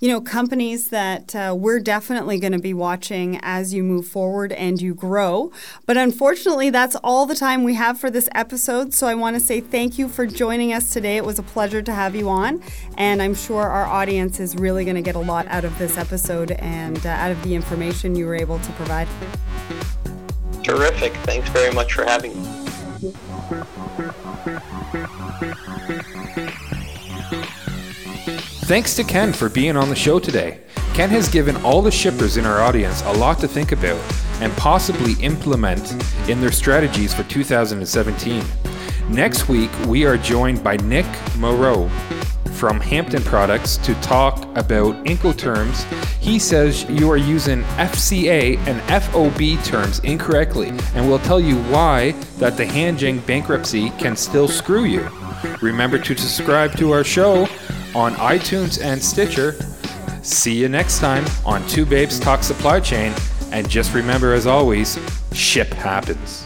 you 0.00 0.08
know, 0.08 0.20
companies 0.20 0.88
that 0.88 1.34
uh, 1.34 1.54
we're 1.56 1.80
definitely 1.80 2.38
going 2.38 2.52
to 2.52 2.58
be 2.58 2.74
watching 2.74 3.38
as 3.42 3.72
you 3.72 3.82
move 3.82 4.06
forward 4.06 4.52
and 4.52 4.80
you 4.80 4.94
grow. 4.94 5.52
But 5.86 5.96
unfortunately, 5.96 6.70
that's 6.70 6.96
all 6.96 7.26
the 7.26 7.34
time 7.34 7.64
we 7.64 7.74
have 7.74 7.98
for 7.98 8.10
this 8.10 8.28
episode. 8.34 8.92
So 8.94 9.06
I 9.06 9.14
want 9.14 9.34
to 9.36 9.40
say 9.40 9.60
thank 9.60 9.98
you 9.98 10.08
for 10.08 10.26
joining 10.26 10.72
us 10.72 10.90
today. 10.90 11.16
It 11.16 11.24
was 11.24 11.38
a 11.38 11.42
pleasure 11.42 11.82
to 11.82 11.92
have 11.92 12.14
you 12.14 12.28
on. 12.28 12.62
And 12.96 13.22
I'm 13.22 13.34
sure 13.34 13.62
our 13.62 13.86
audience 13.86 14.40
is 14.40 14.56
really 14.56 14.84
going 14.84 14.96
to 14.96 15.02
get 15.02 15.14
a 15.14 15.20
lot 15.20 15.46
out 15.48 15.64
of 15.64 15.76
this 15.78 15.96
episode 15.96 16.52
and 16.52 17.04
uh, 17.06 17.10
out 17.10 17.30
of 17.30 17.42
the 17.42 17.54
information 17.54 18.14
you 18.14 18.26
were 18.26 18.34
able 18.34 18.58
to 18.58 18.72
provide. 18.72 19.08
Terrific. 20.62 21.12
Thanks 21.24 21.48
very 21.50 21.72
much 21.72 21.92
for 21.92 22.04
having 22.04 22.42
me. 22.42 22.64
Thanks 28.64 28.96
to 28.96 29.04
Ken 29.04 29.34
for 29.34 29.50
being 29.50 29.76
on 29.76 29.90
the 29.90 29.94
show 29.94 30.18
today. 30.18 30.58
Ken 30.94 31.10
has 31.10 31.28
given 31.28 31.54
all 31.56 31.82
the 31.82 31.90
shippers 31.90 32.38
in 32.38 32.46
our 32.46 32.62
audience 32.62 33.02
a 33.02 33.12
lot 33.12 33.38
to 33.40 33.46
think 33.46 33.72
about 33.72 34.00
and 34.40 34.50
possibly 34.54 35.22
implement 35.22 35.92
in 36.30 36.40
their 36.40 36.50
strategies 36.50 37.12
for 37.12 37.24
2017. 37.24 38.42
Next 39.10 39.50
week, 39.50 39.70
we 39.86 40.06
are 40.06 40.16
joined 40.16 40.64
by 40.64 40.78
Nick 40.78 41.04
Moreau 41.36 41.90
from 42.54 42.80
Hampton 42.80 43.22
Products 43.22 43.76
to 43.76 43.92
talk 43.96 44.44
about 44.56 44.94
Incoterms. 45.04 45.84
He 46.18 46.38
says 46.38 46.84
you 46.88 47.10
are 47.10 47.18
using 47.18 47.64
FCA 47.76 48.56
and 48.66 48.80
FOB 49.04 49.62
terms 49.62 49.98
incorrectly 49.98 50.70
and 50.94 51.06
will 51.06 51.18
tell 51.18 51.38
you 51.38 51.56
why 51.64 52.12
that 52.38 52.56
the 52.56 52.64
Hanjin 52.64 53.24
bankruptcy 53.26 53.90
can 53.98 54.16
still 54.16 54.48
screw 54.48 54.84
you. 54.84 55.06
Remember 55.60 55.98
to 55.98 56.16
subscribe 56.16 56.76
to 56.76 56.92
our 56.92 57.04
show 57.04 57.42
on 57.94 58.14
iTunes 58.14 58.82
and 58.82 59.02
Stitcher. 59.02 59.52
See 60.22 60.54
you 60.54 60.68
next 60.68 61.00
time 61.00 61.24
on 61.44 61.66
Two 61.68 61.84
Babes 61.86 62.18
Talk 62.18 62.42
Supply 62.42 62.80
Chain. 62.80 63.12
And 63.52 63.68
just 63.68 63.94
remember, 63.94 64.34
as 64.34 64.46
always, 64.46 64.98
ship 65.32 65.68
happens. 65.68 66.43